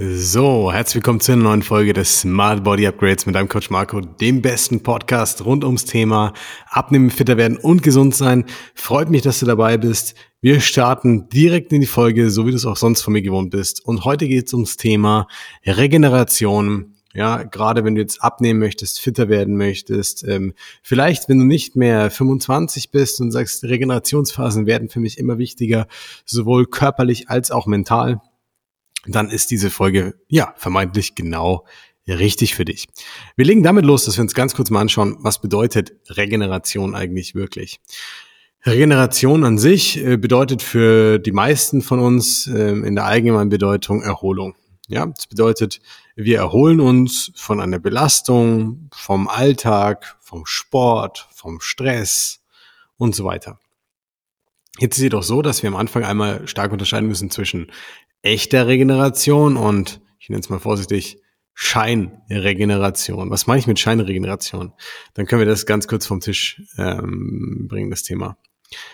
So, 0.00 0.72
herzlich 0.72 0.94
willkommen 0.94 1.18
zu 1.18 1.32
einer 1.32 1.42
neuen 1.42 1.64
Folge 1.64 1.92
des 1.92 2.20
Smart 2.20 2.62
Body 2.62 2.86
Upgrades 2.86 3.26
mit 3.26 3.34
deinem 3.34 3.48
Coach 3.48 3.68
Marco, 3.68 4.00
dem 4.00 4.42
besten 4.42 4.84
Podcast 4.84 5.44
rund 5.44 5.64
ums 5.64 5.86
Thema 5.86 6.34
Abnehmen, 6.68 7.10
fitter 7.10 7.36
werden 7.36 7.56
und 7.56 7.82
gesund 7.82 8.14
sein. 8.14 8.44
Freut 8.76 9.10
mich, 9.10 9.22
dass 9.22 9.40
du 9.40 9.46
dabei 9.46 9.76
bist. 9.76 10.14
Wir 10.40 10.60
starten 10.60 11.28
direkt 11.30 11.72
in 11.72 11.80
die 11.80 11.88
Folge, 11.88 12.30
so 12.30 12.46
wie 12.46 12.52
du 12.52 12.56
es 12.56 12.64
auch 12.64 12.76
sonst 12.76 13.02
von 13.02 13.12
mir 13.12 13.22
gewohnt 13.22 13.50
bist. 13.50 13.84
Und 13.84 14.04
heute 14.04 14.28
geht 14.28 14.46
es 14.46 14.54
ums 14.54 14.76
Thema 14.76 15.26
Regeneration. 15.66 16.94
Ja, 17.12 17.42
gerade 17.42 17.84
wenn 17.84 17.96
du 17.96 18.00
jetzt 18.00 18.22
abnehmen 18.22 18.60
möchtest, 18.60 19.00
fitter 19.00 19.28
werden 19.28 19.56
möchtest, 19.56 20.22
ähm, 20.28 20.54
vielleicht 20.80 21.28
wenn 21.28 21.40
du 21.40 21.44
nicht 21.44 21.74
mehr 21.74 22.12
25 22.12 22.92
bist 22.92 23.20
und 23.20 23.32
sagst, 23.32 23.64
Regenerationsphasen 23.64 24.66
werden 24.66 24.90
für 24.90 25.00
mich 25.00 25.18
immer 25.18 25.38
wichtiger, 25.38 25.88
sowohl 26.24 26.66
körperlich 26.66 27.28
als 27.28 27.50
auch 27.50 27.66
mental 27.66 28.20
dann 29.14 29.30
ist 29.30 29.50
diese 29.50 29.70
Folge 29.70 30.14
ja 30.28 30.54
vermeintlich 30.56 31.14
genau 31.14 31.64
richtig 32.06 32.54
für 32.54 32.64
dich. 32.64 32.86
Wir 33.36 33.44
legen 33.44 33.62
damit 33.62 33.84
los, 33.84 34.04
dass 34.04 34.16
wir 34.16 34.22
uns 34.22 34.34
ganz 34.34 34.54
kurz 34.54 34.70
mal 34.70 34.80
anschauen, 34.80 35.16
was 35.20 35.40
bedeutet 35.40 35.92
Regeneration 36.08 36.94
eigentlich 36.94 37.34
wirklich. 37.34 37.80
Regeneration 38.64 39.44
an 39.44 39.58
sich 39.58 40.04
äh, 40.04 40.16
bedeutet 40.16 40.62
für 40.62 41.18
die 41.18 41.32
meisten 41.32 41.80
von 41.80 42.00
uns 42.00 42.46
ähm, 42.48 42.84
in 42.84 42.94
der 42.94 43.04
allgemeinen 43.04 43.50
Bedeutung 43.50 44.02
Erholung. 44.02 44.56
Ja, 44.88 45.06
das 45.06 45.26
bedeutet, 45.26 45.80
wir 46.16 46.38
erholen 46.38 46.80
uns 46.80 47.30
von 47.34 47.60
einer 47.60 47.78
Belastung, 47.78 48.88
vom 48.92 49.28
Alltag, 49.28 50.16
vom 50.20 50.46
Sport, 50.46 51.28
vom 51.34 51.60
Stress 51.60 52.40
und 52.96 53.14
so 53.14 53.24
weiter. 53.24 53.60
Jetzt 54.78 54.94
ist 54.94 54.98
es 54.98 55.04
jedoch 55.04 55.22
so, 55.22 55.42
dass 55.42 55.62
wir 55.62 55.68
am 55.68 55.76
Anfang 55.76 56.04
einmal 56.04 56.46
stark 56.46 56.72
unterscheiden 56.72 57.08
müssen 57.08 57.30
zwischen 57.30 57.72
echter 58.22 58.66
Regeneration 58.66 59.56
und 59.56 60.00
ich 60.18 60.28
nenne 60.28 60.40
es 60.40 60.50
mal 60.50 60.58
vorsichtig 60.58 61.20
Scheinregeneration. 61.54 63.30
Was 63.30 63.48
meine 63.48 63.58
ich 63.58 63.66
mit 63.66 63.80
Scheinregeneration? 63.80 64.72
Dann 65.14 65.26
können 65.26 65.40
wir 65.40 65.46
das 65.46 65.66
ganz 65.66 65.88
kurz 65.88 66.06
vom 66.06 66.20
Tisch 66.20 66.62
ähm, 66.76 67.66
bringen, 67.68 67.90
das 67.90 68.04
Thema. 68.04 68.38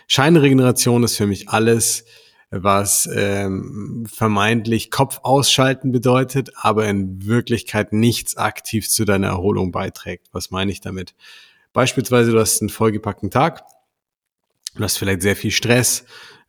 Scheinregeneration 0.07 1.03
ist 1.05 1.17
für 1.17 1.27
mich 1.27 1.51
alles, 1.51 2.07
was 2.51 3.09
ähm, 3.13 4.07
vermeintlich 4.11 4.91
Kopf 4.91 5.21
ausschalten 5.23 5.93
bedeutet, 5.93 6.53
aber 6.57 6.87
in 6.89 7.27
Wirklichkeit 7.27 7.93
nichts 7.93 8.37
aktiv 8.37 8.89
zu 8.89 9.05
deiner 9.05 9.29
Erholung 9.29 9.73
beiträgt. 9.73 10.29
Was 10.33 10.51
meine 10.51 10.73
ich 10.73 10.81
damit? 10.81 11.15
Beispielsweise, 11.75 12.31
du 12.31 12.39
hast 12.39 12.63
einen 12.63 12.71
vollgepackten 12.71 13.31
Tag, 13.31 13.65
du 14.75 14.83
hast 14.83 14.99
vielleicht 14.99 15.23
sehr 15.23 15.37
viel 15.37 15.51
Stress, 15.51 16.05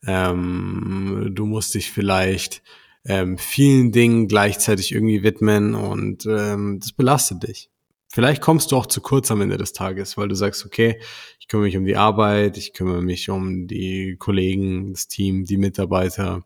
ähm, 0.05 1.31
du 1.33 1.45
musst 1.45 1.73
dich 1.73 1.91
vielleicht 1.91 2.61
ähm, 3.05 3.37
vielen 3.37 3.91
Dingen 3.91 4.27
gleichzeitig 4.27 4.91
irgendwie 4.91 5.23
widmen 5.23 5.75
und 5.75 6.25
ähm, 6.25 6.79
das 6.79 6.91
belastet 6.91 7.43
dich. 7.43 7.69
Vielleicht 8.11 8.41
kommst 8.41 8.71
du 8.71 8.77
auch 8.77 8.85
zu 8.85 9.01
kurz 9.01 9.29
am 9.29 9.41
Ende 9.41 9.57
des 9.57 9.73
Tages, 9.73 10.15
weil 10.15 10.27
du 10.27 10.35
sagst, 10.35 10.65
okay, 10.65 11.01
ich 11.39 11.47
kümmere 11.47 11.65
mich 11.65 11.77
um 11.77 11.85
die 11.85 11.97
Arbeit, 11.97 12.57
ich 12.57 12.73
kümmere 12.73 13.01
mich 13.01 13.29
um 13.29 13.67
die 13.67 14.15
Kollegen, 14.17 14.93
das 14.93 15.07
Team, 15.07 15.43
die 15.43 15.57
Mitarbeiter 15.57 16.45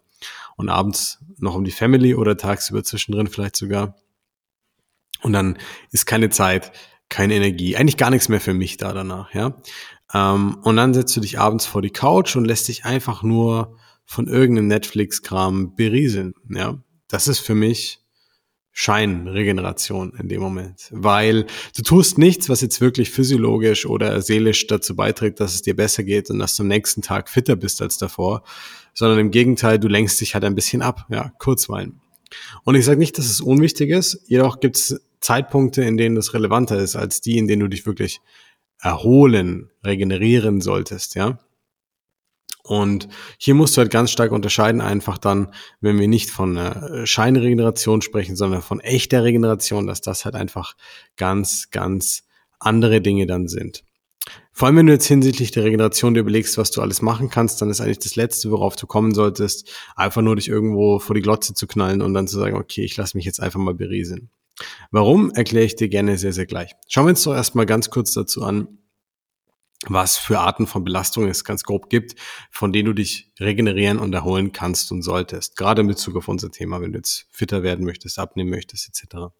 und 0.57 0.69
abends 0.69 1.19
noch 1.38 1.55
um 1.55 1.63
die 1.63 1.72
Family 1.72 2.16
oder 2.16 2.38
tagsüber 2.38 2.83
zwischendrin 2.83 3.27
vielleicht 3.27 3.55
sogar. 3.55 3.95
Und 5.22 5.33
dann 5.33 5.57
ist 5.91 6.05
keine 6.05 6.30
Zeit, 6.30 6.72
keine 7.07 7.35
Energie, 7.35 7.75
eigentlich 7.75 7.97
gar 7.97 8.09
nichts 8.09 8.30
mehr 8.30 8.41
für 8.41 8.53
mich 8.53 8.77
da 8.77 8.94
danach, 8.94 9.33
ja. 9.33 9.61
Ähm, 10.13 10.57
und 10.63 10.75
dann 10.75 10.93
setzt 10.93 11.15
du 11.15 11.21
dich 11.21 11.39
abends 11.39 11.65
vor 11.65 11.81
die 11.81 11.91
Couch 11.91 12.35
und 12.35 12.45
lässt 12.45 12.67
dich 12.67 12.85
einfach 12.85 13.23
nur 13.23 13.77
von 14.05 14.27
irgendeinem 14.27 14.67
Netflix-Kram 14.67 15.75
berieseln. 15.75 16.33
Ja, 16.49 16.81
das 17.07 17.27
ist 17.27 17.39
für 17.39 17.55
mich 17.55 17.99
Scheinregeneration 18.71 20.13
in 20.19 20.29
dem 20.29 20.41
Moment, 20.41 20.88
weil 20.91 21.47
du 21.75 21.81
tust 21.81 22.17
nichts, 22.17 22.47
was 22.49 22.61
jetzt 22.61 22.79
wirklich 22.79 23.11
physiologisch 23.11 23.85
oder 23.85 24.21
seelisch 24.21 24.67
dazu 24.67 24.95
beiträgt, 24.95 25.39
dass 25.39 25.53
es 25.53 25.63
dir 25.63 25.75
besser 25.75 26.03
geht 26.03 26.29
und 26.29 26.39
dass 26.39 26.55
du 26.55 26.63
am 26.63 26.69
nächsten 26.69 27.01
Tag 27.01 27.29
fitter 27.29 27.55
bist 27.55 27.81
als 27.81 27.97
davor, 27.97 28.44
sondern 28.94 29.19
im 29.19 29.31
Gegenteil, 29.31 29.79
du 29.79 29.88
lenkst 29.88 30.22
dich 30.22 30.34
halt 30.34 30.45
ein 30.45 30.55
bisschen 30.55 30.81
ab, 30.81 31.07
ja, 31.09 31.34
kurzweilen. 31.39 32.00
Und 32.63 32.75
ich 32.75 32.85
sage 32.85 33.00
nicht, 33.00 33.17
dass 33.17 33.25
es 33.25 33.41
unwichtig 33.41 33.89
ist, 33.89 34.23
jedoch 34.28 34.59
gibt 34.59 34.78
es 34.78 35.01
Zeitpunkte, 35.19 35.84
in 35.84 35.97
denen 35.97 36.16
das 36.16 36.34
relevanter 36.34 36.78
ist 36.78 36.95
als 36.95 37.22
die, 37.22 37.38
in 37.38 37.47
denen 37.47 37.61
du 37.61 37.67
dich 37.67 37.85
wirklich 37.85 38.22
erholen, 38.81 39.69
regenerieren 39.84 40.62
solltest, 40.62 41.16
ja. 41.16 41.40
Und 42.63 43.07
hier 43.40 43.56
musst 43.56 43.75
du 43.75 43.81
halt 43.81 43.91
ganz 43.91 44.12
stark 44.12 44.31
unterscheiden, 44.31 44.79
einfach 44.79 45.17
dann, 45.17 45.53
wenn 45.81 46.00
wir 46.00 46.07
nicht 46.07 46.29
von 46.29 46.56
einer 46.56 47.06
Scheinregeneration 47.07 48.03
sprechen, 48.03 48.35
sondern 48.35 48.62
von 48.62 48.79
echter 48.79 49.23
Regeneration, 49.23 49.88
dass 49.88 50.01
das 50.01 50.23
halt 50.23 50.35
einfach 50.35 50.75
ganz, 51.17 51.72
ganz 51.72 52.28
andere 52.59 53.01
Dinge 53.01 53.25
dann 53.25 53.47
sind. 53.47 53.84
Vor 54.51 54.67
allem, 54.67 54.78
wenn 54.78 54.88
du 54.88 54.94
jetzt 54.94 55.07
hinsichtlich 55.07 55.51
der 55.51 55.63
Regeneration 55.63 56.13
dir 56.13 56.19
überlegst, 56.19 56.57
was 56.57 56.69
du 56.69 56.81
alles 56.81 57.01
machen 57.01 57.29
kannst, 57.29 57.61
dann 57.61 57.69
ist 57.69 57.81
eigentlich 57.81 58.00
das 58.00 58.16
Letzte, 58.16 58.51
worauf 58.51 58.75
du 58.75 58.85
kommen 58.85 59.13
solltest, 59.13 59.72
einfach 59.96 60.22
nur 60.22 60.35
dich 60.35 60.50
irgendwo 60.50 61.00
vor 61.00 61.16
die 61.16 61.22
Glotze 61.22 61.53
zu 61.53 61.66
knallen 61.66 62.01
und 62.01 62.13
dann 62.13 62.28
zu 62.28 62.38
sagen, 62.38 62.57
okay, 62.57 62.84
ich 62.84 62.97
lasse 62.97 63.17
mich 63.17 63.25
jetzt 63.25 63.40
einfach 63.40 63.59
mal 63.59 63.73
berieseln. 63.73 64.29
Warum, 64.92 65.31
erkläre 65.31 65.66
ich 65.66 65.75
dir 65.75 65.90
gerne 65.90 66.18
sehr, 66.18 66.34
sehr 66.34 66.46
gleich. 66.46 66.72
Schauen 66.88 67.06
wir 67.06 67.12
uns 67.12 67.24
doch 67.24 67.34
erstmal 67.34 67.66
ganz 67.66 67.90
kurz 67.90 68.14
dazu 68.14 68.44
an, 68.44 68.80
was 69.88 70.18
für 70.18 70.40
Arten 70.40 70.68
von 70.68 70.84
Belastung 70.84 71.28
es 71.28 71.46
ganz 71.46 71.64
grob 71.64 71.90
gibt, 71.90 72.16
von 72.52 72.74
denen 72.74 72.88
du 72.88 72.94
dich 72.94 73.31
regenerieren 73.40 73.97
und 73.97 74.14
erholen 74.14 74.52
kannst 74.52 74.92
und 74.92 75.03
solltest. 75.03 75.56
Gerade 75.56 75.81
in 75.81 75.88
Bezug 75.88 76.18
auf 76.18 76.28
unser 76.28 76.52
Thema, 76.52 76.81
wenn 76.81 76.92
du 76.92 77.00
jetzt 77.00 77.28
fitter 77.31 77.64
werden 77.64 77.86
möchtest, 77.86 78.20
abnehmen 78.20 78.50
möchtest, 78.50 78.90
etc. 78.90 79.31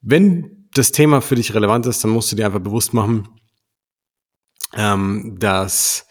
Wenn 0.00 0.68
das 0.74 0.92
Thema 0.92 1.20
für 1.20 1.34
dich 1.34 1.54
relevant 1.54 1.86
ist, 1.86 2.04
dann 2.04 2.12
musst 2.12 2.30
du 2.30 2.36
dir 2.36 2.46
einfach 2.46 2.60
bewusst 2.60 2.94
machen, 2.94 3.28
ähm, 4.74 5.36
dass 5.38 6.06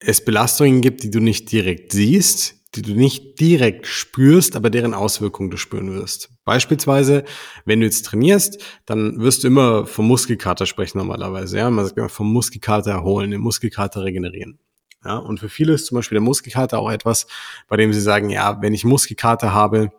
es 0.00 0.24
Belastungen 0.24 0.80
gibt, 0.80 1.02
die 1.02 1.10
du 1.10 1.20
nicht 1.20 1.50
direkt 1.50 1.92
siehst, 1.92 2.63
die 2.74 2.82
du 2.82 2.94
nicht 2.94 3.38
direkt 3.40 3.86
spürst, 3.86 4.56
aber 4.56 4.70
deren 4.70 4.94
Auswirkungen 4.94 5.50
du 5.50 5.56
spüren 5.56 5.92
wirst. 5.92 6.30
Beispielsweise, 6.44 7.24
wenn 7.64 7.80
du 7.80 7.86
jetzt 7.86 8.06
trainierst, 8.06 8.62
dann 8.86 9.20
wirst 9.20 9.44
du 9.44 9.48
immer 9.48 9.86
vom 9.86 10.06
Muskelkater 10.06 10.66
sprechen 10.66 10.98
normalerweise. 10.98 11.58
Ja, 11.58 11.70
man 11.70 11.84
sagt 11.84 11.96
immer 11.96 12.08
vom 12.08 12.32
Muskelkater 12.32 12.90
erholen, 12.90 13.30
den 13.30 13.40
Muskelkater 13.40 14.02
regenerieren. 14.02 14.58
Ja, 15.04 15.18
und 15.18 15.38
für 15.38 15.48
viele 15.48 15.74
ist 15.74 15.86
zum 15.86 15.96
Beispiel 15.96 16.16
der 16.16 16.22
Muskelkater 16.22 16.78
auch 16.78 16.90
etwas, 16.90 17.26
bei 17.68 17.76
dem 17.76 17.92
sie 17.92 18.00
sagen, 18.00 18.30
ja, 18.30 18.60
wenn 18.62 18.74
ich 18.74 18.84
Muskelkater 18.84 19.52
habe, 19.52 19.90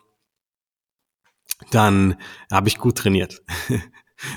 dann 1.71 2.15
habe 2.51 2.67
ich 2.67 2.77
gut 2.77 2.97
trainiert. 2.97 3.41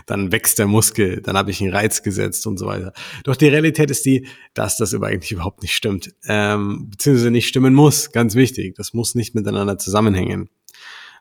dann 0.06 0.32
wächst 0.32 0.58
der 0.58 0.66
Muskel, 0.66 1.20
dann 1.22 1.36
habe 1.36 1.50
ich 1.50 1.60
einen 1.60 1.72
Reiz 1.72 2.02
gesetzt 2.02 2.46
und 2.46 2.58
so 2.58 2.66
weiter. 2.66 2.92
Doch 3.24 3.36
die 3.36 3.48
Realität 3.48 3.90
ist 3.90 4.04
die, 4.04 4.26
dass 4.54 4.76
das 4.76 4.94
eigentlich 4.94 5.32
überhaupt 5.32 5.62
nicht 5.62 5.74
stimmt, 5.74 6.14
ähm, 6.26 6.88
beziehungsweise 6.90 7.30
nicht 7.30 7.48
stimmen 7.48 7.74
muss, 7.74 8.12
ganz 8.12 8.34
wichtig. 8.34 8.74
Das 8.76 8.94
muss 8.94 9.14
nicht 9.14 9.34
miteinander 9.34 9.78
zusammenhängen. 9.78 10.48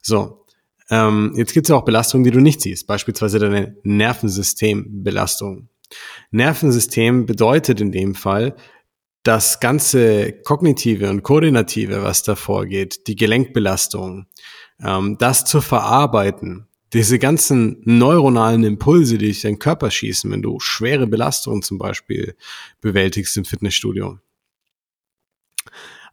So, 0.02 0.46
ähm, 0.90 1.34
jetzt 1.36 1.54
gibt 1.54 1.68
es 1.68 1.70
ja 1.70 1.76
auch 1.76 1.86
Belastungen, 1.86 2.24
die 2.24 2.32
du 2.32 2.40
nicht 2.40 2.62
siehst, 2.62 2.88
beispielsweise 2.88 3.40
deine 3.40 3.76
Nervensystembelastung. 3.84 5.70
Nervensystem 6.32 7.26
bedeutet 7.26 7.82
in 7.82 7.92
dem 7.92 8.16
Fall, 8.16 8.56
das 9.24 9.60
ganze 9.60 10.32
kognitive 10.32 11.10
und 11.10 11.22
koordinative, 11.22 12.02
was 12.04 12.24
da 12.24 12.36
vorgeht, 12.36 13.08
die 13.08 13.16
Gelenkbelastung, 13.18 14.28
ähm, 14.82 15.18
das 15.20 15.44
zu 15.44 15.60
verarbeiten, 15.60 16.67
diese 16.94 17.20
ganzen 17.20 17.81
neuronalen 17.84 18.64
Impulse, 18.64 19.18
die 19.18 19.25
durch 19.25 19.42
deinen 19.42 19.59
Körper 19.59 19.92
schießen, 19.92 20.31
wenn 20.31 20.42
du 20.42 20.59
schwere 20.59 21.08
Belastungen 21.08 21.62
zum 21.62 21.78
Beispiel 21.78 22.36
bewältigst 22.81 23.36
im 23.38 23.46
Fitnessstudio. 23.46 24.20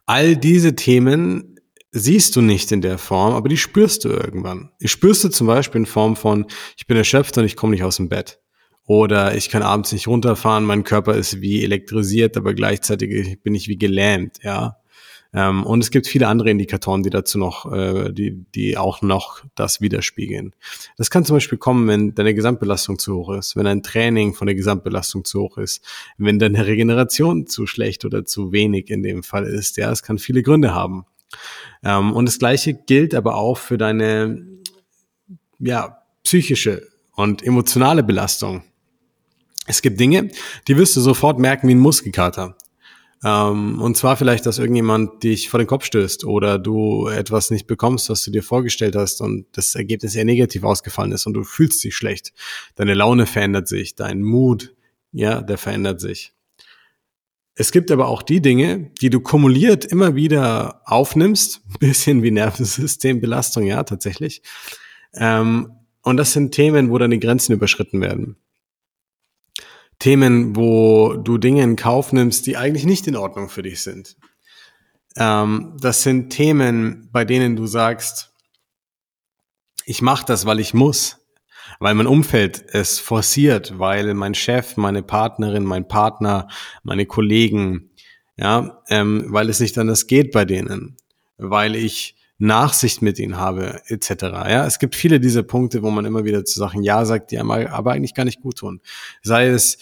All 0.05 0.35
diese 0.35 0.75
Themen 0.75 1.59
siehst 1.91 2.35
du 2.35 2.41
nicht 2.41 2.71
in 2.71 2.81
der 2.81 2.97
Form, 2.97 3.33
aber 3.33 3.47
die 3.47 3.57
spürst 3.57 4.03
du 4.03 4.09
irgendwann. 4.09 4.69
Die 4.81 4.89
spürst 4.89 5.23
du 5.23 5.29
zum 5.29 5.47
Beispiel 5.47 5.81
in 5.81 5.85
Form 5.85 6.15
von, 6.15 6.45
ich 6.77 6.87
bin 6.87 6.97
erschöpft 6.97 7.37
und 7.37 7.45
ich 7.45 7.55
komme 7.55 7.71
nicht 7.71 7.83
aus 7.83 7.97
dem 7.97 8.09
Bett. 8.09 8.39
Oder 8.85 9.35
ich 9.35 9.49
kann 9.49 9.63
abends 9.63 9.93
nicht 9.93 10.07
runterfahren, 10.07 10.63
mein 10.65 10.83
Körper 10.83 11.15
ist 11.15 11.41
wie 11.41 11.63
elektrisiert, 11.63 12.37
aber 12.37 12.53
gleichzeitig 12.53 13.41
bin 13.41 13.55
ich 13.55 13.67
wie 13.67 13.77
gelähmt, 13.77 14.39
ja. 14.43 14.77
Ähm, 15.35 15.65
und 15.65 15.83
es 15.83 15.91
gibt 15.91 16.07
viele 16.07 16.27
andere 16.27 16.49
Indikatoren, 16.49 17.03
die 17.03 17.09
dazu 17.09 17.37
noch, 17.37 17.71
äh, 17.71 18.13
die, 18.13 18.45
die 18.55 18.77
auch 18.77 19.01
noch 19.01 19.43
das 19.53 19.81
widerspiegeln. 19.81 20.53
Das 20.97 21.09
kann 21.09 21.25
zum 21.25 21.35
Beispiel 21.35 21.57
kommen, 21.57 21.87
wenn 21.89 22.15
deine 22.15 22.33
Gesamtbelastung 22.33 22.97
zu 22.97 23.15
hoch 23.17 23.29
ist, 23.33 23.57
wenn 23.57 23.67
ein 23.67 23.83
Training 23.83 24.33
von 24.33 24.47
der 24.47 24.55
Gesamtbelastung 24.55 25.25
zu 25.25 25.41
hoch 25.41 25.57
ist, 25.57 25.83
wenn 26.17 26.39
deine 26.39 26.65
Regeneration 26.65 27.47
zu 27.47 27.67
schlecht 27.67 28.05
oder 28.05 28.25
zu 28.25 28.53
wenig 28.53 28.89
in 28.89 29.03
dem 29.03 29.23
Fall 29.23 29.45
ist. 29.45 29.75
Ja, 29.75 29.91
es 29.91 30.03
kann 30.03 30.17
viele 30.19 30.41
Gründe 30.41 30.73
haben. 30.73 31.05
Ähm, 31.83 32.13
und 32.13 32.27
das 32.27 32.39
Gleiche 32.39 32.73
gilt 32.73 33.13
aber 33.13 33.35
auch 33.35 33.57
für 33.57 33.77
deine, 33.77 34.41
ja, 35.59 35.97
psychische 36.23 36.87
und 37.15 37.43
emotionale 37.43 38.03
Belastung. 38.03 38.63
Es 39.67 39.81
gibt 39.81 39.99
Dinge, 39.99 40.29
die 40.67 40.77
wirst 40.77 40.95
du 40.95 41.01
sofort 41.01 41.39
merken 41.39 41.67
wie 41.67 41.75
ein 41.75 41.79
Muskelkater. 41.79 42.55
Ähm, 43.25 43.81
und 43.81 43.97
zwar 43.97 44.17
vielleicht, 44.17 44.45
dass 44.45 44.59
irgendjemand 44.59 45.23
dich 45.23 45.49
vor 45.49 45.57
den 45.57 45.65
Kopf 45.65 45.83
stößt 45.83 46.25
oder 46.25 46.59
du 46.59 47.07
etwas 47.07 47.49
nicht 47.49 47.65
bekommst, 47.65 48.07
was 48.11 48.23
du 48.23 48.29
dir 48.29 48.43
vorgestellt 48.43 48.95
hast 48.95 49.19
und 49.19 49.47
das 49.53 49.73
Ergebnis 49.73 50.15
eher 50.15 50.25
negativ 50.25 50.63
ausgefallen 50.63 51.11
ist 51.11 51.25
und 51.25 51.33
du 51.33 51.43
fühlst 51.43 51.83
dich 51.83 51.95
schlecht. 51.95 52.33
Deine 52.75 52.93
Laune 52.93 53.25
verändert 53.25 53.67
sich, 53.67 53.95
dein 53.95 54.21
Mut, 54.21 54.75
ja, 55.11 55.41
der 55.41 55.57
verändert 55.57 55.99
sich. 55.99 56.33
Es 57.55 57.71
gibt 57.71 57.89
aber 57.89 58.09
auch 58.09 58.21
die 58.21 58.41
Dinge, 58.41 58.91
die 59.01 59.09
du 59.09 59.19
kumuliert 59.21 59.85
immer 59.85 60.13
wieder 60.13 60.81
aufnimmst, 60.85 61.61
bisschen 61.79 62.21
wie 62.21 62.31
Nervensystembelastung, 62.31 63.63
ja, 63.63 63.81
tatsächlich. 63.83 64.43
Ähm, 65.15 65.71
und 66.03 66.17
das 66.17 66.33
sind 66.33 66.53
Themen, 66.53 66.91
wo 66.91 66.99
deine 66.99 67.17
Grenzen 67.17 67.53
überschritten 67.53 68.01
werden. 68.01 68.35
Themen, 69.99 70.55
wo 70.55 71.15
du 71.15 71.37
Dinge 71.37 71.63
in 71.63 71.75
Kauf 71.75 72.13
nimmst, 72.13 72.45
die 72.47 72.57
eigentlich 72.57 72.85
nicht 72.85 73.07
in 73.07 73.15
Ordnung 73.15 73.49
für 73.49 73.63
dich 73.63 73.81
sind. 73.81 74.17
Ähm, 75.17 75.77
das 75.79 76.03
sind 76.03 76.29
Themen, 76.29 77.09
bei 77.11 77.25
denen 77.25 77.55
du 77.55 77.65
sagst, 77.65 78.33
ich 79.85 80.01
mache 80.01 80.25
das, 80.25 80.45
weil 80.45 80.59
ich 80.59 80.73
muss, 80.73 81.25
weil 81.79 81.93
mein 81.93 82.07
Umfeld 82.07 82.63
es 82.73 82.99
forciert, 82.99 83.79
weil 83.79 84.13
mein 84.13 84.33
Chef, 84.35 84.77
meine 84.77 85.03
Partnerin, 85.03 85.63
mein 85.63 85.87
Partner, 85.87 86.47
meine 86.83 87.05
Kollegen, 87.05 87.91
ja, 88.37 88.81
ähm, 88.89 89.25
weil 89.29 89.49
es 89.49 89.59
nicht 89.59 89.77
anders 89.77 90.07
geht 90.07 90.31
bei 90.31 90.43
denen, 90.43 90.97
weil 91.37 91.75
ich 91.75 92.14
Nachsicht 92.37 93.01
mit 93.01 93.17
ihnen 93.17 93.37
habe, 93.37 93.81
etc. 93.87 94.09
Ja, 94.23 94.65
es 94.65 94.79
gibt 94.79 94.95
viele 94.95 95.19
dieser 95.19 95.43
Punkte, 95.43 95.83
wo 95.83 95.89
man 95.89 96.05
immer 96.05 96.25
wieder 96.25 96.43
zu 96.43 96.59
Sachen 96.59 96.83
Ja 96.83 97.05
sagt, 97.05 97.31
die 97.31 97.39
einmal 97.39 97.67
aber 97.67 97.93
eigentlich 97.93 98.13
gar 98.13 98.25
nicht 98.25 98.41
gut 98.41 98.57
tun. 98.57 98.81
Sei 99.23 99.47
es 99.47 99.77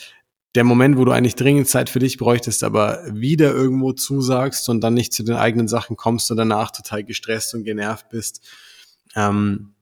der 0.55 0.63
Moment, 0.63 0.97
wo 0.97 1.05
du 1.05 1.11
eigentlich 1.11 1.35
dringend 1.35 1.67
Zeit 1.67 1.89
für 1.89 1.99
dich 1.99 2.17
bräuchtest, 2.17 2.63
aber 2.63 3.01
wieder 3.11 3.51
irgendwo 3.51 3.91
zusagst 3.93 4.69
und 4.69 4.81
dann 4.81 4.93
nicht 4.93 5.13
zu 5.13 5.23
den 5.23 5.35
eigenen 5.35 5.67
Sachen 5.67 5.95
kommst 5.95 6.29
und 6.29 6.37
danach 6.37 6.69
total 6.69 7.03
gestresst 7.03 7.55
und 7.55 7.63
genervt 7.63 8.09
bist. 8.09 8.47
Ähm, 9.15 9.73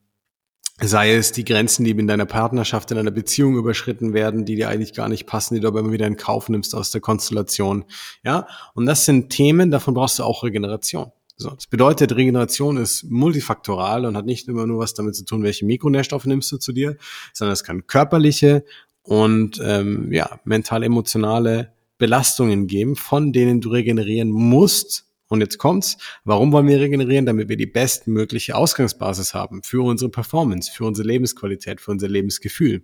sei 0.79 1.13
es 1.13 1.33
die 1.33 1.43
Grenzen, 1.43 1.83
die 1.83 1.91
in 1.91 2.07
deiner 2.07 2.25
Partnerschaft, 2.25 2.89
in 2.91 2.97
einer 2.97 3.11
Beziehung 3.11 3.55
überschritten 3.55 4.13
werden, 4.13 4.45
die 4.45 4.55
dir 4.55 4.69
eigentlich 4.69 4.93
gar 4.93 5.09
nicht 5.09 5.27
passen, 5.27 5.55
die 5.55 5.59
du 5.59 5.67
aber 5.67 5.81
immer 5.81 5.91
wieder 5.91 6.07
in 6.07 6.15
Kauf 6.15 6.47
nimmst 6.47 6.73
aus 6.73 6.89
der 6.89 7.01
Konstellation. 7.01 7.83
Ja, 8.23 8.47
und 8.73 8.85
das 8.85 9.05
sind 9.05 9.29
Themen, 9.29 9.71
davon 9.71 9.93
brauchst 9.93 10.19
du 10.19 10.23
auch 10.23 10.43
Regeneration. 10.43 11.11
So, 11.37 11.49
das 11.49 11.67
bedeutet, 11.67 12.15
Regeneration 12.15 12.77
ist 12.77 13.03
multifaktoral 13.03 14.05
und 14.05 14.15
hat 14.15 14.25
nicht 14.25 14.47
immer 14.47 14.67
nur 14.67 14.79
was 14.79 14.93
damit 14.93 15.15
zu 15.15 15.25
tun, 15.25 15.43
welche 15.43 15.65
Mikronährstoffe 15.65 16.25
nimmst 16.25 16.51
du 16.51 16.57
zu 16.57 16.71
dir, 16.71 16.97
sondern 17.33 17.53
es 17.53 17.63
kann 17.63 17.87
körperliche 17.87 18.63
und 19.03 19.59
ähm, 19.63 20.11
ja, 20.11 20.39
mental-emotionale 20.43 21.73
Belastungen 21.97 22.67
geben, 22.67 22.95
von 22.95 23.31
denen 23.33 23.61
du 23.61 23.69
regenerieren 23.69 24.29
musst. 24.29 25.05
Und 25.27 25.39
jetzt 25.39 25.59
kommt's. 25.59 25.97
Warum 26.25 26.51
wollen 26.51 26.67
wir 26.67 26.79
regenerieren? 26.79 27.25
Damit 27.25 27.47
wir 27.47 27.55
die 27.55 27.67
bestmögliche 27.67 28.55
Ausgangsbasis 28.55 29.33
haben 29.33 29.63
für 29.63 29.83
unsere 29.85 30.11
Performance, 30.11 30.71
für 30.71 30.83
unsere 30.83 31.07
Lebensqualität, 31.07 31.79
für 31.79 31.91
unser 31.91 32.09
Lebensgefühl. 32.09 32.83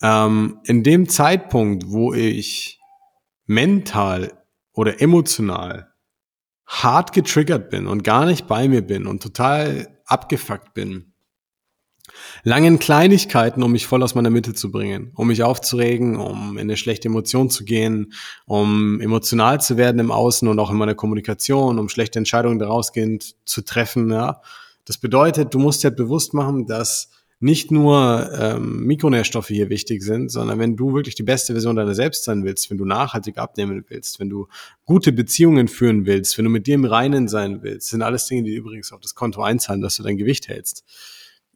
Ähm, 0.00 0.60
in 0.64 0.84
dem 0.84 1.08
Zeitpunkt, 1.08 1.88
wo 1.88 2.14
ich 2.14 2.78
mental 3.46 4.32
oder 4.72 5.00
emotional 5.00 5.87
hart 6.68 7.12
getriggert 7.12 7.70
bin 7.70 7.86
und 7.86 8.04
gar 8.04 8.26
nicht 8.26 8.46
bei 8.46 8.68
mir 8.68 8.82
bin 8.82 9.06
und 9.06 9.22
total 9.22 9.88
abgefuckt 10.04 10.74
bin. 10.74 11.12
Langen 12.42 12.78
Kleinigkeiten, 12.78 13.62
um 13.62 13.72
mich 13.72 13.86
voll 13.86 14.02
aus 14.02 14.14
meiner 14.14 14.30
Mitte 14.30 14.54
zu 14.54 14.70
bringen, 14.70 15.12
um 15.14 15.28
mich 15.28 15.42
aufzuregen, 15.42 16.16
um 16.16 16.52
in 16.52 16.62
eine 16.62 16.76
schlechte 16.76 17.08
Emotion 17.08 17.50
zu 17.50 17.64
gehen, 17.64 18.12
um 18.46 19.00
emotional 19.00 19.60
zu 19.60 19.76
werden 19.76 19.98
im 19.98 20.10
Außen 20.10 20.46
und 20.46 20.58
auch 20.58 20.70
in 20.70 20.76
meiner 20.76 20.94
Kommunikation, 20.94 21.78
um 21.78 21.88
schlechte 21.88 22.18
Entscheidungen 22.18 22.58
daraus 22.58 22.92
gehend 22.92 23.34
zu 23.44 23.62
treffen. 23.62 24.10
Ja. 24.10 24.40
Das 24.84 24.98
bedeutet, 24.98 25.54
du 25.54 25.58
musst 25.58 25.84
dir 25.84 25.90
bewusst 25.90 26.34
machen, 26.34 26.66
dass 26.66 27.10
nicht 27.40 27.70
nur 27.70 28.30
ähm, 28.32 28.84
Mikronährstoffe 28.84 29.48
hier 29.48 29.70
wichtig 29.70 30.02
sind, 30.02 30.30
sondern 30.30 30.58
wenn 30.58 30.76
du 30.76 30.94
wirklich 30.94 31.14
die 31.14 31.22
beste 31.22 31.52
Version 31.52 31.76
deiner 31.76 31.94
selbst 31.94 32.24
sein 32.24 32.44
willst, 32.44 32.68
wenn 32.68 32.78
du 32.78 32.84
nachhaltig 32.84 33.38
abnehmen 33.38 33.84
willst, 33.88 34.18
wenn 34.18 34.28
du 34.28 34.48
gute 34.84 35.12
Beziehungen 35.12 35.68
führen 35.68 36.04
willst, 36.04 36.36
wenn 36.36 36.44
du 36.44 36.50
mit 36.50 36.66
dir 36.66 36.74
im 36.74 36.84
Reinen 36.84 37.28
sein 37.28 37.62
willst, 37.62 37.90
sind 37.90 38.02
alles 38.02 38.26
Dinge, 38.26 38.42
die 38.42 38.54
übrigens 38.54 38.92
auf 38.92 39.00
das 39.00 39.14
Konto 39.14 39.42
einzahlen, 39.42 39.80
dass 39.80 39.96
du 39.96 40.02
dein 40.02 40.16
Gewicht 40.16 40.48
hältst. 40.48 40.84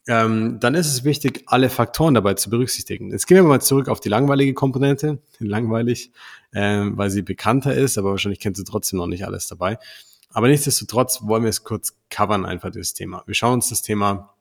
Ähm, 0.09 0.59
dann 0.61 0.75
ist 0.75 0.89
es 0.89 1.05
wichtig, 1.05 1.45
alle 1.47 1.69
Faktoren 1.69 2.15
dabei 2.15 2.35
zu 2.35 2.51
berücksichtigen. 2.51 3.11
Jetzt 3.11 3.27
gehen 3.27 3.37
wir 3.37 3.45
mal 3.45 3.61
zurück 3.61 3.89
auf 3.89 4.01
die 4.01 4.09
langweilige 4.09 4.55
Komponente. 4.55 5.21
Langweilig, 5.39 6.13
ähm, 6.53 6.97
weil 6.97 7.11
sie 7.11 7.23
bekannter 7.23 7.75
ist, 7.75 7.99
aber 7.99 8.11
wahrscheinlich 8.11 8.41
kennst 8.41 8.61
du 8.61 8.65
trotzdem 8.65 8.99
noch 8.99 9.07
nicht 9.07 9.25
alles 9.27 9.47
dabei. 9.47 9.79
Aber 10.31 10.49
nichtsdestotrotz 10.49 11.21
wollen 11.23 11.43
wir 11.43 11.51
es 11.51 11.63
kurz 11.63 11.97
covern, 12.09 12.45
einfach 12.45 12.71
das 12.71 12.95
Thema. 12.95 13.23
Wir 13.27 13.35
schauen 13.35 13.55
uns 13.55 13.69
das 13.69 13.83
Thema 13.83 14.35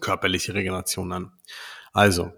körperliche 0.00 0.54
Regeneration 0.54 1.12
an. 1.12 1.32
Also, 1.92 2.32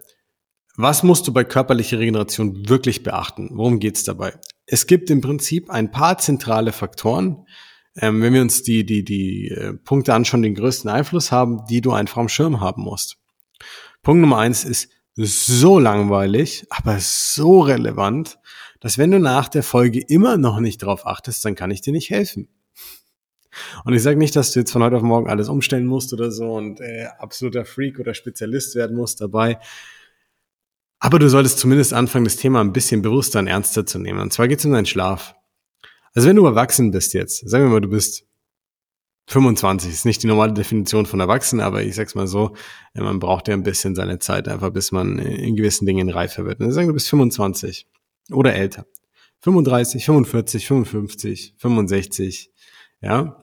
was 0.76 1.02
musst 1.02 1.26
du 1.28 1.32
bei 1.32 1.44
körperlicher 1.44 1.98
Regeneration 1.98 2.68
wirklich 2.68 3.02
beachten? 3.02 3.50
Worum 3.52 3.78
geht's 3.78 4.04
dabei? 4.04 4.38
Es 4.66 4.86
gibt 4.86 5.10
im 5.10 5.20
Prinzip 5.20 5.70
ein 5.70 5.90
paar 5.90 6.18
zentrale 6.18 6.72
Faktoren, 6.72 7.46
ähm, 7.96 8.22
wenn 8.22 8.32
wir 8.32 8.40
uns 8.40 8.62
die, 8.62 8.86
die, 8.86 9.04
die 9.04 9.48
äh, 9.48 9.74
Punkte 9.74 10.14
anschauen, 10.14 10.42
den 10.42 10.54
größten 10.54 10.90
Einfluss 10.90 11.30
haben, 11.30 11.66
die 11.68 11.82
du 11.82 11.92
einfach 11.92 12.18
am 12.18 12.28
Schirm 12.28 12.60
haben 12.60 12.82
musst. 12.82 13.18
Punkt 14.02 14.20
Nummer 14.22 14.38
eins 14.38 14.64
ist 14.64 14.88
so 15.14 15.78
langweilig, 15.78 16.64
aber 16.70 16.98
so 17.00 17.60
relevant, 17.60 18.38
dass 18.80 18.98
wenn 18.98 19.10
du 19.10 19.20
nach 19.20 19.48
der 19.48 19.62
Folge 19.62 20.00
immer 20.00 20.38
noch 20.38 20.58
nicht 20.58 20.78
drauf 20.78 21.06
achtest, 21.06 21.44
dann 21.44 21.54
kann 21.54 21.70
ich 21.70 21.82
dir 21.82 21.92
nicht 21.92 22.10
helfen. 22.10 22.48
Und 23.84 23.94
ich 23.94 24.02
sage 24.02 24.18
nicht, 24.18 24.36
dass 24.36 24.52
du 24.52 24.60
jetzt 24.60 24.72
von 24.72 24.82
heute 24.82 24.96
auf 24.96 25.02
morgen 25.02 25.28
alles 25.28 25.48
umstellen 25.48 25.86
musst 25.86 26.12
oder 26.12 26.30
so 26.30 26.54
und 26.54 26.80
äh, 26.80 27.06
absoluter 27.18 27.64
Freak 27.64 27.98
oder 27.98 28.14
Spezialist 28.14 28.74
werden 28.74 28.96
musst 28.96 29.20
dabei. 29.20 29.58
Aber 30.98 31.18
du 31.18 31.28
solltest 31.28 31.58
zumindest 31.58 31.92
anfangen, 31.92 32.24
das 32.24 32.36
Thema 32.36 32.60
ein 32.60 32.72
bisschen 32.72 33.02
bewusster 33.02 33.40
und 33.40 33.48
ernster 33.48 33.84
zu 33.84 33.98
nehmen. 33.98 34.20
Und 34.20 34.32
zwar 34.32 34.48
geht 34.48 34.60
es 34.60 34.64
um 34.64 34.72
deinen 34.72 34.86
Schlaf. 34.86 35.34
Also 36.14 36.28
wenn 36.28 36.36
du 36.36 36.46
erwachsen 36.46 36.90
bist 36.90 37.14
jetzt, 37.14 37.48
sagen 37.48 37.64
wir 37.64 37.70
mal, 37.70 37.80
du 37.80 37.88
bist 37.88 38.24
25, 39.28 39.90
ist 39.90 40.04
nicht 40.04 40.22
die 40.22 40.26
normale 40.26 40.52
Definition 40.52 41.06
von 41.06 41.20
erwachsen, 41.20 41.60
aber 41.60 41.82
ich 41.82 41.94
sag's 41.94 42.14
mal 42.14 42.26
so, 42.26 42.54
man 42.94 43.18
braucht 43.18 43.48
ja 43.48 43.54
ein 43.54 43.62
bisschen 43.62 43.94
seine 43.94 44.18
Zeit 44.18 44.48
einfach, 44.48 44.70
bis 44.70 44.92
man 44.92 45.18
in 45.18 45.56
gewissen 45.56 45.86
Dingen 45.86 46.08
reifer 46.08 46.44
wird. 46.44 46.60
Und 46.60 46.70
sagen 46.72 46.88
du 46.88 46.94
bist 46.94 47.08
25 47.08 47.88
oder 48.30 48.54
älter. 48.54 48.86
35, 49.40 50.04
45, 50.04 50.66
55, 50.66 51.54
65, 51.58 52.52
ja 53.00 53.41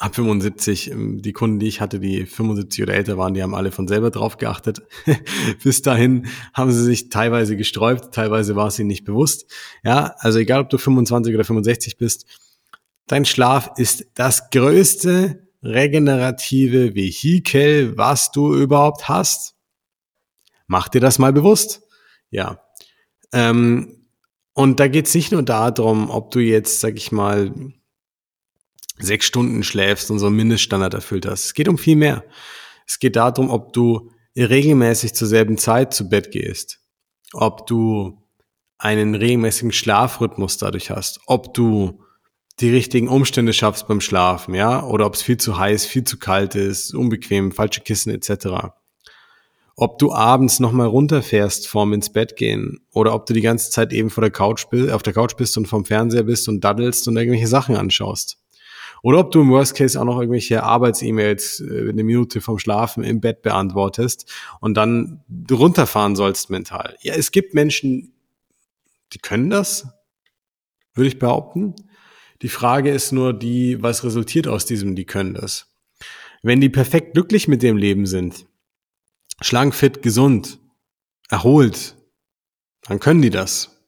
ab 0.00 0.14
75, 0.14 0.90
ähm, 0.90 1.20
die 1.22 1.32
Kunden, 1.32 1.58
die 1.58 1.68
ich 1.68 1.80
hatte, 1.80 2.00
die 2.00 2.24
75 2.24 2.82
oder 2.82 2.94
älter 2.94 3.18
waren, 3.18 3.34
die 3.34 3.42
haben 3.42 3.54
alle 3.54 3.70
von 3.70 3.86
selber 3.86 4.10
drauf 4.10 4.38
geachtet. 4.38 4.82
Bis 5.62 5.82
dahin 5.82 6.26
haben 6.54 6.72
sie 6.72 6.82
sich 6.82 7.10
teilweise 7.10 7.56
gesträubt, 7.56 8.14
teilweise 8.14 8.56
war 8.56 8.68
es 8.68 8.78
ihnen 8.78 8.88
nicht 8.88 9.04
bewusst. 9.04 9.46
Ja, 9.84 10.14
also 10.18 10.38
egal, 10.38 10.62
ob 10.62 10.70
du 10.70 10.78
25 10.78 11.34
oder 11.34 11.44
65 11.44 11.98
bist, 11.98 12.26
dein 13.06 13.24
Schlaf 13.24 13.72
ist 13.76 14.06
das 14.14 14.50
größte 14.50 15.46
regenerative 15.62 16.94
Vehikel, 16.94 17.96
was 17.98 18.32
du 18.32 18.54
überhaupt 18.54 19.08
hast. 19.08 19.54
Mach 20.66 20.88
dir 20.88 21.00
das 21.00 21.18
mal 21.18 21.32
bewusst. 21.32 21.82
Ja. 22.30 22.62
Ähm, 23.32 24.06
und 24.54 24.80
da 24.80 24.88
geht 24.88 25.06
es 25.06 25.14
nicht 25.14 25.32
nur 25.32 25.42
darum, 25.42 26.10
ob 26.10 26.30
du 26.30 26.40
jetzt, 26.40 26.80
sag 26.80 26.96
ich 26.96 27.12
mal, 27.12 27.52
sechs 29.00 29.26
Stunden 29.26 29.62
schläfst 29.62 30.10
und 30.10 30.18
so 30.18 30.26
einen 30.26 30.36
Mindeststandard 30.36 30.94
erfüllt 30.94 31.26
hast. 31.26 31.46
Es 31.46 31.54
geht 31.54 31.68
um 31.68 31.78
viel 31.78 31.96
mehr. 31.96 32.24
Es 32.86 32.98
geht 32.98 33.16
darum, 33.16 33.50
ob 33.50 33.72
du 33.72 34.10
regelmäßig 34.36 35.14
zur 35.14 35.28
selben 35.28 35.58
Zeit 35.58 35.94
zu 35.94 36.08
Bett 36.08 36.30
gehst, 36.30 36.80
ob 37.32 37.66
du 37.66 38.22
einen 38.78 39.14
regelmäßigen 39.14 39.72
Schlafrhythmus 39.72 40.56
dadurch 40.56 40.90
hast, 40.90 41.20
ob 41.26 41.52
du 41.54 42.02
die 42.60 42.70
richtigen 42.70 43.08
Umstände 43.08 43.52
schaffst 43.52 43.88
beim 43.88 44.00
Schlafen, 44.00 44.54
ja, 44.54 44.84
oder 44.84 45.06
ob 45.06 45.14
es 45.14 45.22
viel 45.22 45.38
zu 45.38 45.58
heiß, 45.58 45.86
viel 45.86 46.04
zu 46.04 46.18
kalt 46.18 46.54
ist, 46.54 46.94
unbequem, 46.94 47.52
falsche 47.52 47.80
Kissen 47.80 48.10
etc. 48.10 48.72
Ob 49.76 49.98
du 49.98 50.12
abends 50.12 50.60
nochmal 50.60 50.86
runterfährst 50.86 51.68
vorm 51.68 51.94
ins 51.94 52.12
Bett 52.12 52.36
gehen 52.36 52.80
oder 52.92 53.14
ob 53.14 53.26
du 53.26 53.32
die 53.32 53.40
ganze 53.40 53.70
Zeit 53.70 53.92
eben 53.92 54.10
vor 54.10 54.22
der 54.22 54.30
Couch 54.30 54.66
bist, 54.70 54.90
auf 54.90 55.02
der 55.02 55.14
Couch 55.14 55.36
bist 55.36 55.56
und 55.56 55.68
vom 55.68 55.84
Fernseher 55.84 56.24
bist 56.24 56.48
und 56.48 56.62
daddelst 56.62 57.08
und 57.08 57.16
irgendwelche 57.16 57.46
Sachen 57.46 57.76
anschaust. 57.76 58.38
Oder 59.02 59.18
ob 59.18 59.30
du 59.30 59.40
im 59.40 59.50
Worst 59.50 59.74
Case 59.74 60.00
auch 60.00 60.04
noch 60.04 60.18
irgendwelche 60.18 60.62
Arbeits-E-Mails 60.62 61.60
äh, 61.60 61.88
eine 61.88 62.04
Minute 62.04 62.40
vom 62.40 62.58
Schlafen 62.58 63.02
im 63.04 63.20
Bett 63.20 63.42
beantwortest 63.42 64.30
und 64.60 64.74
dann 64.74 65.22
runterfahren 65.50 66.16
sollst 66.16 66.50
mental. 66.50 66.96
Ja, 67.00 67.14
es 67.14 67.30
gibt 67.32 67.54
Menschen, 67.54 68.12
die 69.12 69.18
können 69.18 69.50
das, 69.50 69.88
würde 70.94 71.08
ich 71.08 71.18
behaupten. 71.18 71.74
Die 72.42 72.48
Frage 72.48 72.90
ist 72.90 73.12
nur 73.12 73.32
die, 73.32 73.82
was 73.82 74.04
resultiert 74.04 74.48
aus 74.48 74.64
diesem, 74.66 74.94
die 74.94 75.04
können 75.04 75.34
das. 75.34 75.68
Wenn 76.42 76.60
die 76.60 76.70
perfekt 76.70 77.14
glücklich 77.14 77.48
mit 77.48 77.62
dem 77.62 77.76
Leben 77.76 78.06
sind, 78.06 78.46
schlank, 79.40 79.74
fit, 79.74 80.02
gesund, 80.02 80.58
erholt, 81.28 81.96
dann 82.82 82.98
können 82.98 83.20
die 83.20 83.30
das 83.30 83.79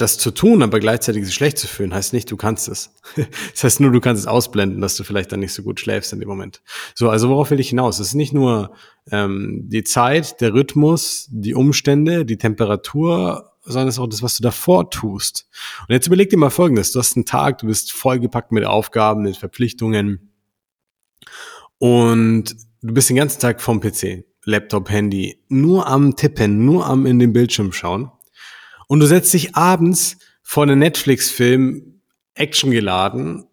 das 0.00 0.18
zu 0.18 0.30
tun, 0.30 0.62
aber 0.62 0.80
gleichzeitig 0.80 1.24
sich 1.26 1.34
schlecht 1.34 1.58
zu 1.58 1.66
fühlen, 1.66 1.92
heißt 1.92 2.12
nicht, 2.12 2.30
du 2.30 2.36
kannst 2.36 2.68
es. 2.68 2.94
Das 3.52 3.64
heißt 3.64 3.80
nur, 3.80 3.90
du 3.90 4.00
kannst 4.00 4.22
es 4.22 4.26
ausblenden, 4.26 4.80
dass 4.80 4.96
du 4.96 5.04
vielleicht 5.04 5.32
dann 5.32 5.40
nicht 5.40 5.52
so 5.52 5.62
gut 5.62 5.80
schläfst 5.80 6.12
in 6.12 6.20
dem 6.20 6.28
Moment. 6.28 6.62
So, 6.94 7.10
also 7.10 7.28
worauf 7.28 7.50
will 7.50 7.60
ich 7.60 7.68
hinaus? 7.68 7.98
Es 7.98 8.08
ist 8.08 8.14
nicht 8.14 8.32
nur 8.32 8.74
ähm, 9.10 9.64
die 9.66 9.84
Zeit, 9.84 10.40
der 10.40 10.54
Rhythmus, 10.54 11.28
die 11.30 11.54
Umstände, 11.54 12.24
die 12.24 12.38
Temperatur, 12.38 13.52
sondern 13.62 13.88
es 13.88 13.96
ist 13.96 13.98
auch 13.98 14.08
das, 14.08 14.22
was 14.22 14.36
du 14.36 14.42
davor 14.42 14.90
tust. 14.90 15.46
Und 15.86 15.92
jetzt 15.92 16.06
überleg 16.06 16.30
dir 16.30 16.38
mal 16.38 16.50
Folgendes. 16.50 16.92
Du 16.92 16.98
hast 16.98 17.16
einen 17.16 17.26
Tag, 17.26 17.58
du 17.58 17.66
bist 17.66 17.92
vollgepackt 17.92 18.52
mit 18.52 18.64
Aufgaben, 18.64 19.22
mit 19.22 19.36
Verpflichtungen 19.36 20.32
und 21.78 22.56
du 22.82 22.94
bist 22.94 23.10
den 23.10 23.16
ganzen 23.16 23.40
Tag 23.40 23.60
vom 23.60 23.80
PC, 23.80 24.24
Laptop, 24.44 24.88
Handy, 24.88 25.42
nur 25.48 25.86
am 25.86 26.16
Tippen, 26.16 26.64
nur 26.64 26.86
am 26.86 27.04
in 27.04 27.18
den 27.18 27.32
Bildschirm 27.32 27.72
schauen 27.72 28.10
und 28.90 28.98
du 28.98 29.06
setzt 29.06 29.32
dich 29.32 29.54
abends 29.54 30.18
vor 30.42 30.64
einen 30.64 30.80
Netflix-Film, 30.80 32.02
Action 32.34 32.72
geladen, 32.72 33.46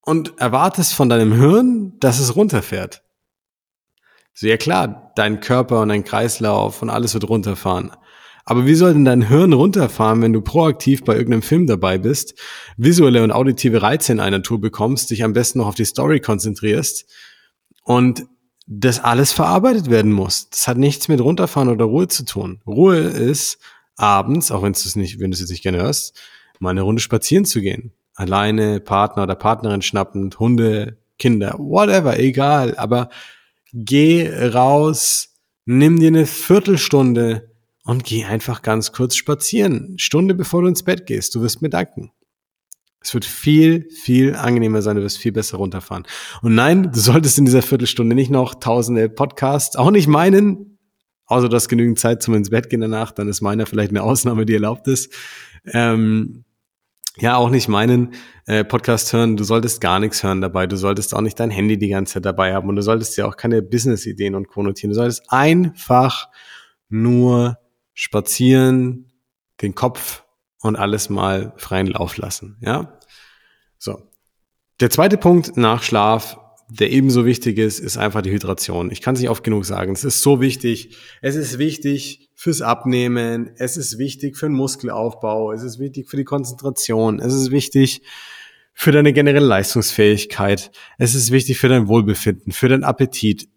und 0.00 0.40
erwartest 0.40 0.94
von 0.94 1.10
deinem 1.10 1.34
Hirn, 1.34 1.92
dass 2.00 2.18
es 2.18 2.34
runterfährt. 2.34 3.02
So, 4.32 4.46
ja 4.46 4.56
klar, 4.56 5.12
dein 5.16 5.40
Körper 5.40 5.82
und 5.82 5.90
dein 5.90 6.02
Kreislauf 6.02 6.80
und 6.80 6.88
alles 6.88 7.12
wird 7.12 7.28
runterfahren. 7.28 7.90
Aber 8.46 8.64
wie 8.64 8.74
soll 8.74 8.94
denn 8.94 9.04
dein 9.04 9.28
Hirn 9.28 9.52
runterfahren, 9.52 10.22
wenn 10.22 10.32
du 10.32 10.40
proaktiv 10.40 11.04
bei 11.04 11.12
irgendeinem 11.12 11.42
Film 11.42 11.66
dabei 11.66 11.98
bist, 11.98 12.34
visuelle 12.78 13.22
und 13.22 13.32
auditive 13.32 13.82
Reize 13.82 14.12
in 14.12 14.20
einer 14.20 14.42
Tour 14.42 14.62
bekommst, 14.62 15.10
dich 15.10 15.24
am 15.24 15.34
besten 15.34 15.58
noch 15.58 15.66
auf 15.66 15.74
die 15.74 15.84
Story 15.84 16.20
konzentrierst 16.20 17.04
und 17.82 18.24
das 18.66 19.04
alles 19.04 19.32
verarbeitet 19.32 19.90
werden 19.90 20.12
muss? 20.12 20.48
Das 20.48 20.68
hat 20.68 20.78
nichts 20.78 21.08
mit 21.08 21.20
runterfahren 21.20 21.68
oder 21.68 21.84
Ruhe 21.84 22.08
zu 22.08 22.24
tun. 22.24 22.62
Ruhe 22.66 22.96
ist 22.96 23.58
abends, 23.98 24.50
auch 24.50 24.62
wenn 24.62 24.72
du 24.72 24.78
es 24.78 24.96
nicht, 24.96 25.20
wenn 25.20 25.30
du 25.30 25.34
es 25.34 25.40
jetzt 25.40 25.50
nicht 25.50 25.62
gerne 25.62 25.78
hörst, 25.78 26.18
mal 26.60 26.70
eine 26.70 26.82
Runde 26.82 27.02
spazieren 27.02 27.44
zu 27.44 27.60
gehen. 27.60 27.92
Alleine, 28.14 28.80
Partner 28.80 29.24
oder 29.24 29.34
Partnerin 29.34 29.82
schnappend, 29.82 30.38
Hunde, 30.38 30.98
Kinder, 31.18 31.56
whatever, 31.58 32.18
egal. 32.18 32.76
Aber 32.76 33.10
geh 33.72 34.28
raus, 34.28 35.34
nimm 35.66 36.00
dir 36.00 36.08
eine 36.08 36.26
Viertelstunde 36.26 37.50
und 37.84 38.04
geh 38.04 38.24
einfach 38.24 38.62
ganz 38.62 38.92
kurz 38.92 39.16
spazieren. 39.16 39.98
Stunde 39.98 40.34
bevor 40.34 40.62
du 40.62 40.68
ins 40.68 40.82
Bett 40.82 41.06
gehst. 41.06 41.34
Du 41.34 41.42
wirst 41.42 41.62
mir 41.62 41.70
danken. 41.70 42.10
Es 43.00 43.14
wird 43.14 43.24
viel, 43.24 43.88
viel 43.90 44.34
angenehmer 44.34 44.82
sein, 44.82 44.96
du 44.96 45.02
wirst 45.02 45.18
viel 45.18 45.32
besser 45.32 45.58
runterfahren. 45.58 46.04
Und 46.42 46.54
nein, 46.54 46.90
du 46.92 46.98
solltest 46.98 47.38
in 47.38 47.44
dieser 47.44 47.62
Viertelstunde 47.62 48.16
nicht 48.16 48.30
noch 48.30 48.56
tausende 48.56 49.08
Podcasts, 49.08 49.76
auch 49.76 49.90
nicht 49.90 50.08
meinen, 50.08 50.77
außer 51.28 51.48
du 51.48 51.54
hast 51.54 51.68
genügend 51.68 51.98
Zeit 51.98 52.22
zum 52.22 52.34
ins 52.34 52.50
Bett 52.50 52.68
gehen 52.68 52.80
danach, 52.80 53.12
dann 53.12 53.28
ist 53.28 53.40
meiner 53.40 53.66
vielleicht 53.66 53.90
eine 53.90 54.02
Ausnahme, 54.02 54.44
die 54.44 54.54
erlaubt 54.54 54.88
ist. 54.88 55.14
Ähm, 55.72 56.44
ja, 57.20 57.36
auch 57.36 57.50
nicht 57.50 57.68
meinen 57.68 58.14
äh, 58.46 58.64
Podcast 58.64 59.12
hören. 59.12 59.36
Du 59.36 59.44
solltest 59.44 59.80
gar 59.80 59.98
nichts 59.98 60.22
hören 60.22 60.40
dabei. 60.40 60.66
Du 60.66 60.76
solltest 60.76 61.14
auch 61.14 61.20
nicht 61.20 61.38
dein 61.40 61.50
Handy 61.50 61.76
die 61.76 61.88
ganze 61.88 62.14
Zeit 62.14 62.24
dabei 62.24 62.54
haben 62.54 62.68
und 62.68 62.76
du 62.76 62.82
solltest 62.82 63.16
ja 63.16 63.26
auch 63.26 63.36
keine 63.36 63.60
Business-Ideen 63.60 64.34
und 64.34 64.48
konnotieren. 64.48 64.90
Du 64.90 64.94
solltest 64.94 65.24
einfach 65.28 66.28
nur 66.88 67.58
spazieren, 67.92 69.12
den 69.62 69.74
Kopf 69.74 70.24
und 70.60 70.76
alles 70.76 71.10
mal 71.10 71.52
freien 71.56 71.88
Lauf 71.88 72.16
lassen. 72.16 72.56
Ja, 72.60 72.98
so. 73.78 74.10
Der 74.80 74.90
zweite 74.90 75.18
Punkt 75.18 75.56
nach 75.56 75.82
Schlaf 75.82 76.38
der 76.70 76.90
ebenso 76.90 77.24
wichtig 77.24 77.58
ist, 77.58 77.80
ist 77.80 77.96
einfach 77.96 78.20
die 78.20 78.30
Hydration. 78.30 78.90
Ich 78.90 79.00
kann 79.00 79.14
es 79.14 79.20
nicht 79.20 79.30
oft 79.30 79.42
genug 79.42 79.64
sagen. 79.64 79.92
Es 79.92 80.04
ist 80.04 80.22
so 80.22 80.40
wichtig. 80.40 80.96
Es 81.22 81.34
ist 81.34 81.58
wichtig 81.58 82.28
fürs 82.34 82.60
Abnehmen. 82.60 83.50
Es 83.56 83.76
ist 83.76 83.98
wichtig 83.98 84.36
für 84.36 84.46
den 84.46 84.54
Muskelaufbau. 84.54 85.52
Es 85.52 85.62
ist 85.62 85.78
wichtig 85.78 86.08
für 86.08 86.18
die 86.18 86.24
Konzentration. 86.24 87.20
Es 87.20 87.32
ist 87.32 87.50
wichtig 87.50 88.02
für 88.74 88.92
deine 88.92 89.14
generelle 89.14 89.46
Leistungsfähigkeit. 89.46 90.70
Es 90.98 91.14
ist 91.14 91.30
wichtig 91.30 91.58
für 91.58 91.68
dein 91.68 91.88
Wohlbefinden, 91.88 92.52
für 92.52 92.68
deinen 92.68 92.84
Appetit. 92.84 93.48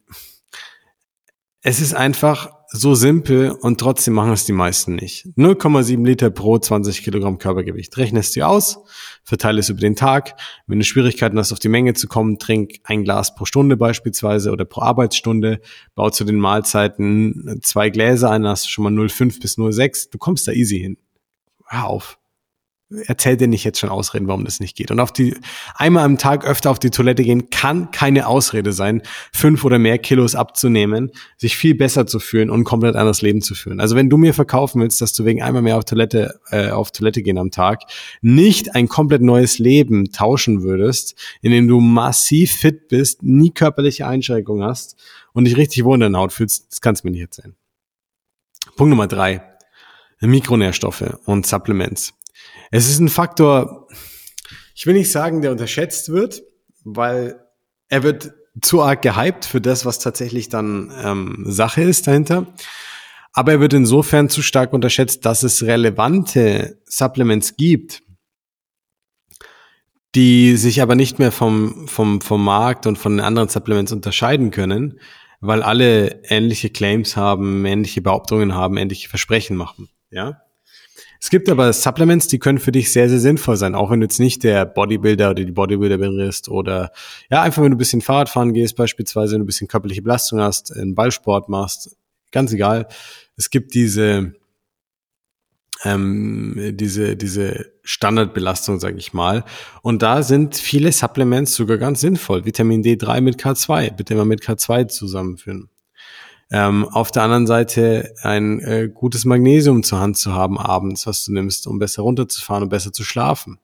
Es 1.61 1.81
ist 1.81 1.93
einfach 1.93 2.49
so 2.73 2.95
simpel 2.95 3.51
und 3.51 3.79
trotzdem 3.79 4.13
machen 4.13 4.31
es 4.31 4.45
die 4.45 4.53
meisten 4.53 4.95
nicht. 4.95 5.25
0,7 5.37 6.05
Liter 6.05 6.29
pro 6.29 6.57
20 6.57 7.03
Kilogramm 7.03 7.37
Körpergewicht. 7.37 7.97
Rechnest 7.97 8.35
du 8.35 8.47
aus, 8.47 8.79
verteile 9.23 9.59
es 9.59 9.69
über 9.69 9.81
den 9.81 9.97
Tag. 9.97 10.39
Wenn 10.67 10.79
du 10.79 10.85
Schwierigkeiten 10.85 11.37
hast, 11.37 11.51
auf 11.51 11.59
die 11.59 11.67
Menge 11.67 11.93
zu 11.95 12.07
kommen, 12.07 12.39
trink 12.39 12.75
ein 12.85 13.03
Glas 13.03 13.35
pro 13.35 13.43
Stunde 13.43 13.75
beispielsweise 13.75 14.51
oder 14.51 14.63
pro 14.63 14.81
Arbeitsstunde. 14.81 15.59
Bau 15.95 16.09
zu 16.11 16.23
den 16.23 16.37
Mahlzeiten 16.37 17.59
zwei 17.61 17.89
Gläser 17.89 18.31
ein, 18.31 18.47
hast 18.47 18.65
du 18.65 18.69
schon 18.69 18.85
mal 18.85 18.93
0,5 18.93 19.41
bis 19.41 19.57
0,6. 19.57 20.09
Du 20.11 20.17
kommst 20.17 20.47
da 20.47 20.53
easy 20.53 20.79
hin. 20.79 20.97
Hör 21.67 21.87
auf 21.87 22.20
erzähl 23.07 23.37
dir 23.37 23.47
nicht 23.47 23.63
jetzt 23.63 23.79
schon 23.79 23.89
Ausreden, 23.89 24.27
warum 24.27 24.45
das 24.45 24.59
nicht 24.59 24.75
geht. 24.75 24.91
Und 24.91 24.99
auf 24.99 25.11
die, 25.11 25.35
einmal 25.75 26.03
am 26.03 26.17
Tag 26.17 26.45
öfter 26.45 26.71
auf 26.71 26.79
die 26.79 26.89
Toilette 26.89 27.23
gehen, 27.23 27.49
kann 27.49 27.91
keine 27.91 28.27
Ausrede 28.27 28.73
sein, 28.73 29.01
fünf 29.31 29.63
oder 29.63 29.79
mehr 29.79 29.97
Kilos 29.97 30.35
abzunehmen, 30.35 31.11
sich 31.37 31.55
viel 31.55 31.75
besser 31.75 32.07
zu 32.07 32.19
fühlen 32.19 32.49
und 32.49 32.63
komplett 32.63 32.95
anderes 32.95 33.21
Leben 33.21 33.41
zu 33.41 33.55
führen. 33.55 33.79
Also 33.79 33.95
wenn 33.95 34.09
du 34.09 34.17
mir 34.17 34.33
verkaufen 34.33 34.81
willst, 34.81 35.01
dass 35.01 35.13
du 35.13 35.25
wegen 35.25 35.41
einmal 35.41 35.61
mehr 35.61 35.77
auf 35.77 35.85
Toilette, 35.85 36.39
äh, 36.49 36.69
auf 36.69 36.91
Toilette 36.91 37.21
gehen 37.21 37.37
am 37.37 37.51
Tag, 37.51 37.81
nicht 38.21 38.75
ein 38.75 38.87
komplett 38.87 39.21
neues 39.21 39.59
Leben 39.59 40.11
tauschen 40.11 40.63
würdest, 40.63 41.15
in 41.41 41.51
dem 41.51 41.67
du 41.67 41.79
massiv 41.79 42.51
fit 42.51 42.87
bist, 42.87 43.23
nie 43.23 43.51
körperliche 43.51 44.07
Einschränkungen 44.07 44.63
hast 44.63 44.95
und 45.33 45.45
dich 45.45 45.57
richtig 45.57 45.83
wohl 45.85 45.95
in 45.95 46.01
deiner 46.01 46.19
Haut 46.19 46.33
fühlst, 46.33 46.71
das 46.71 46.81
kannst 46.81 47.03
du 47.03 47.07
mir 47.07 47.11
nicht 47.11 47.21
erzählen. 47.21 47.55
Punkt 48.75 48.89
Nummer 48.89 49.07
drei. 49.07 49.43
Mikronährstoffe 50.21 51.17
und 51.25 51.47
Supplements. 51.47 52.13
Es 52.71 52.89
ist 52.89 52.99
ein 52.99 53.09
Faktor, 53.09 53.87
ich 54.75 54.85
will 54.85 54.93
nicht 54.93 55.11
sagen, 55.11 55.41
der 55.41 55.51
unterschätzt 55.51 56.09
wird, 56.09 56.41
weil 56.83 57.39
er 57.89 58.03
wird 58.03 58.33
zu 58.61 58.81
arg 58.81 59.01
gehypt 59.01 59.45
für 59.45 59.61
das, 59.61 59.85
was 59.85 59.99
tatsächlich 59.99 60.49
dann 60.49 60.91
ähm, 61.03 61.45
Sache 61.47 61.83
ist 61.83 62.07
dahinter. 62.07 62.47
Aber 63.33 63.53
er 63.53 63.59
wird 63.61 63.73
insofern 63.73 64.29
zu 64.29 64.41
stark 64.41 64.73
unterschätzt, 64.73 65.25
dass 65.25 65.43
es 65.43 65.63
relevante 65.63 66.81
Supplements 66.85 67.55
gibt, 67.55 68.03
die 70.15 70.57
sich 70.57 70.81
aber 70.81 70.95
nicht 70.95 71.19
mehr 71.19 71.31
vom, 71.31 71.87
vom, 71.87 72.19
vom 72.19 72.43
Markt 72.43 72.87
und 72.87 72.97
von 72.97 73.13
den 73.13 73.25
anderen 73.25 73.47
Supplements 73.47 73.93
unterscheiden 73.93 74.51
können, 74.51 74.99
weil 75.39 75.63
alle 75.63 76.21
ähnliche 76.25 76.69
Claims 76.69 77.15
haben, 77.15 77.65
ähnliche 77.65 78.01
Behauptungen 78.01 78.53
haben, 78.53 78.75
ähnliche 78.75 79.07
Versprechen 79.07 79.55
machen. 79.55 79.89
Ja? 80.09 80.41
Es 81.23 81.29
gibt 81.29 81.49
aber 81.49 81.71
Supplements, 81.71 82.27
die 82.27 82.39
können 82.39 82.57
für 82.57 82.71
dich 82.71 82.91
sehr, 82.91 83.07
sehr 83.07 83.19
sinnvoll 83.19 83.55
sein, 83.55 83.75
auch 83.75 83.91
wenn 83.91 83.99
du 83.99 84.05
jetzt 84.05 84.19
nicht 84.19 84.43
der 84.43 84.65
Bodybuilder 84.65 85.29
oder 85.29 85.43
die 85.43 85.51
Bodybuilderin 85.51 86.17
bist 86.17 86.49
oder 86.49 86.91
ja, 87.29 87.43
einfach 87.43 87.61
wenn 87.61 87.69
du 87.69 87.75
ein 87.75 87.77
bisschen 87.77 88.01
Fahrrad 88.01 88.27
fahren 88.27 88.53
gehst, 88.53 88.75
beispielsweise, 88.75 89.33
wenn 89.33 89.41
du 89.41 89.43
ein 89.43 89.47
bisschen 89.47 89.67
körperliche 89.67 90.01
Belastung 90.01 90.41
hast, 90.41 90.75
einen 90.75 90.95
Ballsport 90.95 91.47
machst, 91.47 91.95
ganz 92.31 92.51
egal. 92.53 92.87
Es 93.37 93.51
gibt 93.51 93.75
diese, 93.75 94.33
ähm, 95.83 96.73
diese, 96.73 97.15
diese 97.15 97.71
Standardbelastung, 97.83 98.79
sage 98.79 98.97
ich 98.97 99.13
mal. 99.13 99.43
Und 99.83 100.01
da 100.01 100.23
sind 100.23 100.55
viele 100.55 100.91
Supplements 100.91 101.53
sogar 101.53 101.77
ganz 101.77 102.01
sinnvoll. 102.01 102.45
Vitamin 102.45 102.83
D3 102.83 103.21
mit 103.21 103.39
K2, 103.39 103.95
bitte 103.95 104.15
mal 104.15 104.25
mit 104.25 104.41
K2 104.41 104.87
zusammenführen. 104.87 105.69
Ähm, 106.51 106.85
auf 106.87 107.11
der 107.11 107.23
anderen 107.23 107.47
Seite 107.47 108.13
ein 108.21 108.59
äh, 108.59 108.89
gutes 108.93 109.23
Magnesium 109.23 109.83
zur 109.83 109.99
Hand 109.99 110.17
zu 110.17 110.33
haben 110.33 110.59
abends, 110.59 111.07
was 111.07 111.23
du 111.23 111.31
nimmst, 111.31 111.65
um 111.65 111.79
besser 111.79 112.03
runterzufahren 112.03 112.63
und 112.63 112.69
besser 112.69 112.91
zu 112.91 113.03
schlafen. 113.03 113.57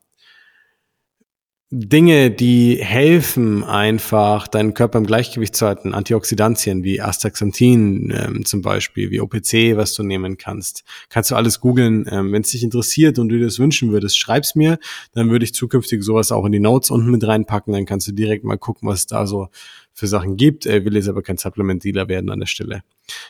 Dinge, 1.69 2.31
die 2.31 2.77
helfen 2.81 3.65
einfach, 3.65 4.47
deinen 4.47 4.73
Körper 4.73 4.99
im 4.99 5.05
Gleichgewicht 5.05 5.53
zu 5.53 5.65
halten, 5.65 5.93
Antioxidantien 5.93 6.85
wie 6.85 7.01
Astaxanthin 7.01 8.13
ähm, 8.15 8.45
zum 8.45 8.61
Beispiel, 8.61 9.11
wie 9.11 9.19
OPC, 9.19 9.75
was 9.75 9.93
du 9.93 10.03
nehmen 10.03 10.37
kannst. 10.37 10.85
Kannst 11.09 11.29
du 11.29 11.35
alles 11.35 11.59
googeln. 11.59 12.05
Ähm, 12.09 12.31
Wenn 12.31 12.43
es 12.43 12.51
dich 12.51 12.63
interessiert 12.63 13.19
und 13.19 13.27
du 13.27 13.37
dir 13.37 13.43
das 13.43 13.59
wünschen 13.59 13.91
würdest, 13.91 14.17
schreib's 14.17 14.55
mir. 14.55 14.79
Dann 15.11 15.29
würde 15.29 15.43
ich 15.43 15.53
zukünftig 15.53 16.03
sowas 16.03 16.31
auch 16.31 16.45
in 16.45 16.53
die 16.53 16.61
Notes 16.61 16.89
unten 16.89 17.11
mit 17.11 17.27
reinpacken. 17.27 17.73
Dann 17.73 17.85
kannst 17.85 18.07
du 18.07 18.13
direkt 18.13 18.45
mal 18.45 18.57
gucken, 18.57 18.87
was 18.87 19.05
da 19.05 19.27
so 19.27 19.49
für 19.97 20.05
Sachen 20.05 20.37
gibt. 20.37 20.67
Er 20.67 20.85
will 20.85 20.95
jetzt 20.95 21.09
aber 21.09 21.23
kein 21.23 21.37
Supplement-Dealer 21.37 22.07
werden 22.07 22.29
an 22.29 22.39
der 22.39 22.45
Stelle. 22.45 22.83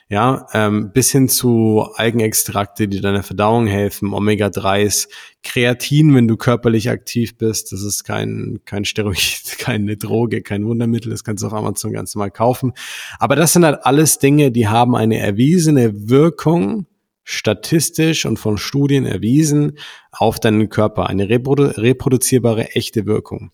Ja, 0.10 0.48
ähm, 0.54 0.92
bis 0.92 1.14
hin 1.14 1.30
zu 1.30 1.88
Eigenextrakte, 1.96 2.90
die 2.90 3.00
deiner 3.00 3.24
Verdauung 3.24 3.68
helfen, 3.68 4.14
Omega-3s, 4.14 5.08
Kreatin, 5.44 6.14
wenn 6.14 6.28
du 6.28 6.36
körperlich 6.36 6.90
aktiv 6.90 7.38
bist. 7.38 7.72
Das 7.72 7.84
ist 7.84 8.04
kein, 8.04 8.60
kein 8.66 8.84
Steroid, 8.84 9.56
keine 9.60 9.96
Droge, 9.96 10.42
kein 10.42 10.66
Wundermittel. 10.66 11.10
Das 11.10 11.24
kannst 11.24 11.42
du 11.42 11.48
auf 11.48 11.54
Amazon 11.54 11.94
ganz 11.94 12.14
normal 12.14 12.32
kaufen. 12.32 12.74
Aber 13.18 13.38
das 13.38 13.54
sind 13.54 13.64
halt 13.64 13.86
alles 13.86 14.20
Dinge, 14.20 14.52
die 14.52 14.68
haben 14.68 14.94
eine 14.94 15.20
erwiesene 15.20 16.10
Wirkung, 16.10 16.86
statistisch 17.24 18.26
und 18.26 18.40
von 18.40 18.58
Studien 18.58 19.06
erwiesen, 19.06 19.78
auf 20.12 20.42
deinen 20.42 20.68
Körper. 20.68 21.08
Eine 21.08 21.30
reprodu 21.30 21.64
reproduzierbare, 21.64 22.72
echte 22.72 23.06
Wirkung. 23.06 23.52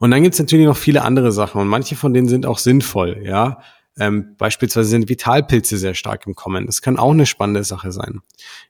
Und 0.00 0.10
dann 0.10 0.22
gibt's 0.22 0.38
natürlich 0.38 0.66
noch 0.66 0.76
viele 0.76 1.02
andere 1.02 1.32
Sachen 1.32 1.60
und 1.60 1.68
manche 1.68 1.96
von 1.96 2.14
denen 2.14 2.28
sind 2.28 2.46
auch 2.46 2.58
sinnvoll, 2.58 3.22
ja. 3.24 3.58
Ähm, 3.98 4.36
beispielsweise 4.38 4.88
sind 4.88 5.10
Vitalpilze 5.10 5.76
sehr 5.76 5.92
stark 5.92 6.26
im 6.26 6.34
Kommen. 6.34 6.64
Das 6.64 6.80
kann 6.80 6.96
auch 6.96 7.10
eine 7.10 7.26
spannende 7.26 7.62
Sache 7.62 7.92
sein. 7.92 8.22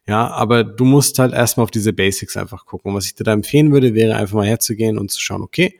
Ja, 0.04 0.28
aber 0.28 0.64
du 0.64 0.84
musst 0.84 1.20
halt 1.20 1.32
erstmal 1.32 1.62
auf 1.62 1.70
diese 1.70 1.92
Basics 1.92 2.36
einfach 2.36 2.66
gucken. 2.66 2.90
Und 2.90 2.96
was 2.96 3.06
ich 3.06 3.14
dir 3.14 3.22
da 3.22 3.32
empfehlen 3.32 3.70
würde, 3.70 3.94
wäre 3.94 4.16
einfach 4.16 4.34
mal 4.34 4.46
herzugehen 4.46 4.98
und 4.98 5.12
zu 5.12 5.20
schauen, 5.20 5.42
okay, 5.42 5.78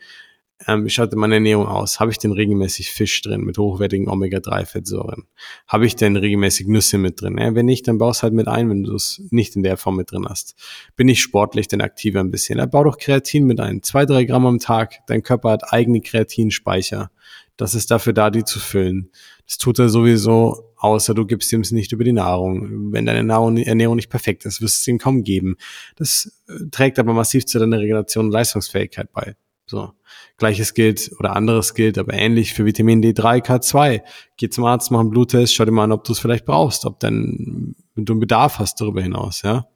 ähm, 0.66 0.88
schaut 0.88 1.12
denn 1.12 1.18
meine 1.18 1.34
Ernährung 1.34 1.66
aus? 1.66 2.00
Habe 2.00 2.10
ich 2.10 2.18
denn 2.18 2.32
regelmäßig 2.32 2.90
Fisch 2.90 3.22
drin 3.22 3.42
mit 3.42 3.58
hochwertigen 3.58 4.08
Omega-3-Fettsäuren? 4.08 5.24
Habe 5.66 5.86
ich 5.86 5.96
denn 5.96 6.16
regelmäßig 6.16 6.66
Nüsse 6.66 6.98
mit 6.98 7.20
drin? 7.20 7.38
Ja, 7.38 7.54
wenn 7.54 7.66
nicht, 7.66 7.88
dann 7.88 7.98
baust 7.98 8.22
halt 8.22 8.32
mit 8.32 8.48
ein, 8.48 8.70
wenn 8.70 8.84
du 8.84 8.94
es 8.94 9.22
nicht 9.30 9.56
in 9.56 9.62
der 9.62 9.76
Form 9.76 9.96
mit 9.96 10.12
drin 10.12 10.26
hast. 10.28 10.54
Bin 10.96 11.08
ich 11.08 11.20
sportlich, 11.20 11.68
dann 11.68 11.80
aktiver 11.80 12.20
ein 12.20 12.30
bisschen. 12.30 12.58
Dann 12.58 12.70
bau 12.70 12.84
doch 12.84 12.98
Kreatin 12.98 13.44
mit 13.44 13.60
ein. 13.60 13.82
Zwei, 13.82 14.06
drei 14.06 14.24
Gramm 14.24 14.46
am 14.46 14.58
Tag. 14.58 15.00
Dein 15.06 15.22
Körper 15.22 15.50
hat 15.50 15.72
eigene 15.72 16.00
Kreatinspeicher. 16.00 17.10
Das 17.56 17.74
ist 17.74 17.90
dafür 17.90 18.12
da, 18.12 18.30
die 18.30 18.44
zu 18.44 18.58
füllen. 18.58 19.10
Das 19.46 19.58
tut 19.58 19.78
er 19.78 19.88
sowieso, 19.88 20.72
außer 20.76 21.14
du 21.14 21.26
gibst 21.26 21.52
ihm 21.52 21.60
es 21.60 21.72
nicht 21.72 21.92
über 21.92 22.04
die 22.04 22.12
Nahrung. 22.12 22.92
Wenn 22.92 23.06
deine 23.06 23.22
Nahrung, 23.22 23.56
Ernährung 23.56 23.96
nicht 23.96 24.08
perfekt 24.08 24.44
ist, 24.46 24.62
wirst 24.62 24.78
du 24.78 24.80
es 24.82 24.88
ihm 24.88 24.98
kaum 24.98 25.22
geben. 25.22 25.56
Das 25.96 26.42
äh, 26.48 26.70
trägt 26.70 26.98
aber 26.98 27.12
massiv 27.12 27.46
zu 27.46 27.58
deiner 27.58 27.78
Regeneration 27.78 28.26
und 28.26 28.32
Leistungsfähigkeit 28.32 29.12
bei. 29.12 29.36
So. 29.72 29.94
Gleiches 30.36 30.74
gilt 30.74 31.10
oder 31.18 31.34
anderes 31.34 31.72
gilt, 31.72 31.96
aber 31.96 32.12
ähnlich 32.12 32.52
für 32.52 32.66
Vitamin 32.66 33.02
D3, 33.02 33.42
K2. 33.42 34.02
Geh 34.36 34.50
zum 34.50 34.66
Arzt, 34.66 34.90
mach 34.90 35.00
einen 35.00 35.08
Bluttest, 35.08 35.54
schau 35.54 35.64
dir 35.64 35.70
mal 35.70 35.84
an, 35.84 35.92
ob 35.92 36.04
du 36.04 36.12
es 36.12 36.18
vielleicht 36.18 36.44
brauchst, 36.44 36.84
ob 36.84 37.00
dann 37.00 37.74
du 37.96 38.12
einen 38.12 38.20
Bedarf 38.20 38.58
hast 38.58 38.82
darüber 38.82 39.00
hinaus, 39.00 39.40
ja. 39.40 39.66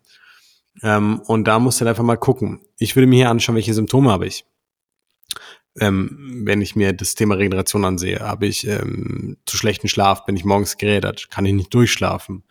Ähm, 0.83 1.23
und 1.27 1.49
da 1.49 1.59
musst 1.59 1.81
du 1.81 1.87
dann 1.87 1.93
einfach 1.93 2.05
mal 2.05 2.17
gucken. 2.17 2.61
Ich 2.79 2.95
würde 2.95 3.07
mir 3.07 3.17
hier 3.17 3.31
anschauen, 3.31 3.55
welche 3.55 3.73
Symptome 3.73 4.11
habe 4.11 4.27
ich. 4.27 4.45
Ähm, 5.81 6.43
wenn 6.45 6.61
ich 6.61 6.77
mir 6.77 6.93
das 6.93 7.15
Thema 7.15 7.37
Regeneration 7.37 7.87
ansehe, 7.87 8.21
habe 8.21 8.47
ich 8.47 8.67
ähm, 8.67 9.39
zu 9.47 9.57
schlechten 9.57 9.89
Schlaf, 9.89 10.27
bin 10.27 10.37
ich 10.37 10.45
morgens 10.45 10.77
gerädert, 10.77 11.31
kann 11.31 11.47
ich 11.47 11.55
nicht 11.55 11.73
durchschlafen. 11.73 12.45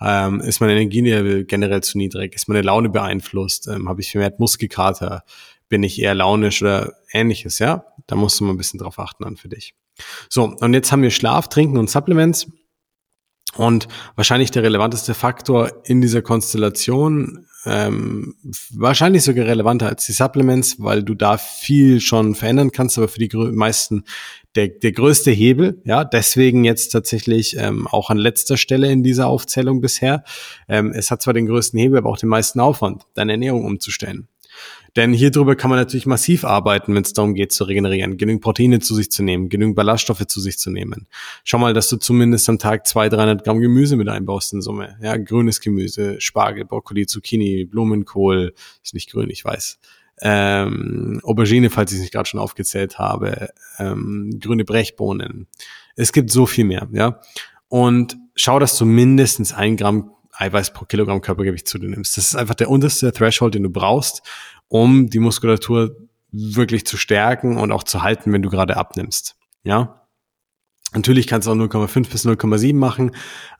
Ähm, 0.00 0.40
ist 0.40 0.60
meine 0.60 0.72
Energielevel 0.72 1.44
generell 1.44 1.82
zu 1.82 1.96
niedrig? 1.96 2.34
Ist 2.34 2.48
meine 2.48 2.62
Laune 2.62 2.88
beeinflusst? 2.88 3.68
Ähm, 3.68 3.88
habe 3.88 4.00
ich 4.00 4.10
vermehrt 4.10 4.40
Muskelkater? 4.40 5.22
Bin 5.68 5.82
ich 5.82 6.00
eher 6.00 6.14
launisch 6.14 6.62
oder 6.62 6.94
ähnliches, 7.12 7.58
ja? 7.58 7.84
Da 8.06 8.16
musst 8.16 8.40
du 8.40 8.44
mal 8.44 8.52
ein 8.52 8.56
bisschen 8.56 8.78
drauf 8.78 8.98
achten 8.98 9.24
dann 9.24 9.36
für 9.36 9.48
dich. 9.48 9.74
So, 10.28 10.44
und 10.44 10.74
jetzt 10.74 10.92
haben 10.92 11.02
wir 11.02 11.10
Schlaf, 11.10 11.48
Trinken 11.48 11.78
und 11.78 11.90
Supplements. 11.90 12.46
Und 13.56 13.88
wahrscheinlich 14.14 14.50
der 14.50 14.62
relevanteste 14.62 15.14
Faktor 15.14 15.72
in 15.84 16.00
dieser 16.02 16.20
Konstellation, 16.20 17.46
ähm, 17.64 18.34
wahrscheinlich 18.72 19.24
sogar 19.24 19.46
relevanter 19.46 19.88
als 19.88 20.04
die 20.04 20.12
Supplements, 20.12 20.76
weil 20.78 21.02
du 21.02 21.14
da 21.14 21.38
viel 21.38 22.00
schon 22.00 22.34
verändern 22.34 22.72
kannst, 22.72 22.98
aber 22.98 23.08
für 23.08 23.18
die 23.18 23.34
meisten 23.34 24.04
der, 24.54 24.68
der 24.68 24.92
größte 24.92 25.30
Hebel, 25.30 25.80
ja, 25.84 26.04
deswegen 26.04 26.64
jetzt 26.64 26.90
tatsächlich 26.90 27.56
ähm, 27.56 27.86
auch 27.86 28.10
an 28.10 28.18
letzter 28.18 28.56
Stelle 28.56 28.90
in 28.90 29.02
dieser 29.02 29.28
Aufzählung 29.28 29.80
bisher. 29.80 30.24
Ähm, 30.68 30.92
es 30.92 31.10
hat 31.10 31.22
zwar 31.22 31.34
den 31.34 31.46
größten 31.46 31.78
Hebel, 31.80 31.98
aber 31.98 32.10
auch 32.10 32.18
den 32.18 32.28
meisten 32.28 32.60
Aufwand, 32.60 33.04
deine 33.14 33.32
Ernährung 33.32 33.64
umzustellen. 33.64 34.28
Denn 34.96 35.12
hier 35.12 35.30
drüber 35.30 35.56
kann 35.56 35.70
man 35.70 35.78
natürlich 35.78 36.06
massiv 36.06 36.44
arbeiten, 36.44 36.94
wenn 36.94 37.02
es 37.02 37.12
darum 37.12 37.34
geht 37.34 37.52
zu 37.52 37.64
regenerieren, 37.64 38.16
genügend 38.16 38.42
Proteine 38.42 38.80
zu 38.80 38.94
sich 38.94 39.10
zu 39.10 39.22
nehmen, 39.22 39.48
genügend 39.48 39.76
Ballaststoffe 39.76 40.26
zu 40.26 40.40
sich 40.40 40.58
zu 40.58 40.70
nehmen. 40.70 41.06
Schau 41.44 41.58
mal, 41.58 41.74
dass 41.74 41.88
du 41.88 41.96
zumindest 41.96 42.48
am 42.48 42.58
Tag 42.58 42.86
200, 42.86 43.18
300 43.18 43.44
Gramm 43.44 43.60
Gemüse 43.60 43.96
mit 43.96 44.08
einbaust 44.08 44.52
in 44.52 44.62
Summe. 44.62 44.96
Ja, 45.02 45.16
grünes 45.16 45.60
Gemüse, 45.60 46.20
Spargel, 46.20 46.64
Brokkoli, 46.64 47.06
Zucchini, 47.06 47.64
Blumenkohl, 47.64 48.54
ist 48.82 48.94
nicht 48.94 49.10
grün, 49.10 49.30
ich 49.30 49.44
weiß. 49.44 49.78
Ähm, 50.20 51.20
Aubergine, 51.22 51.70
falls 51.70 51.92
ich 51.92 51.98
es 51.98 52.02
nicht 52.02 52.12
gerade 52.12 52.28
schon 52.28 52.40
aufgezählt 52.40 52.98
habe, 52.98 53.50
ähm, 53.78 54.38
grüne 54.40 54.64
Brechbohnen. 54.64 55.46
Es 55.94 56.12
gibt 56.12 56.30
so 56.30 56.46
viel 56.46 56.64
mehr, 56.64 56.88
ja. 56.92 57.20
Und 57.68 58.16
schau, 58.34 58.58
dass 58.58 58.76
du 58.78 58.84
mindestens 58.84 59.52
ein 59.52 59.76
Gramm 59.76 60.10
Eiweiß 60.32 60.72
pro 60.72 60.84
Kilogramm 60.84 61.20
Körpergewicht 61.20 61.66
zu 61.66 61.78
dir 61.78 61.88
nimmst. 61.88 62.16
Das 62.16 62.26
ist 62.26 62.36
einfach 62.36 62.54
der 62.54 62.70
unterste 62.70 63.12
Threshold, 63.12 63.54
den 63.54 63.64
du 63.64 63.70
brauchst, 63.70 64.22
um 64.68 65.08
die 65.10 65.18
Muskulatur 65.18 65.96
wirklich 66.30 66.86
zu 66.86 66.96
stärken 66.96 67.56
und 67.56 67.72
auch 67.72 67.82
zu 67.82 68.02
halten, 68.02 68.32
wenn 68.32 68.42
du 68.42 68.50
gerade 68.50 68.76
abnimmst. 68.76 69.36
Ja. 69.62 69.97
Natürlich 70.94 71.26
kannst 71.26 71.46
du 71.46 71.52
auch 71.52 71.54
0,5 71.54 72.10
bis 72.10 72.24
0,7 72.24 72.74
machen, 72.74 73.10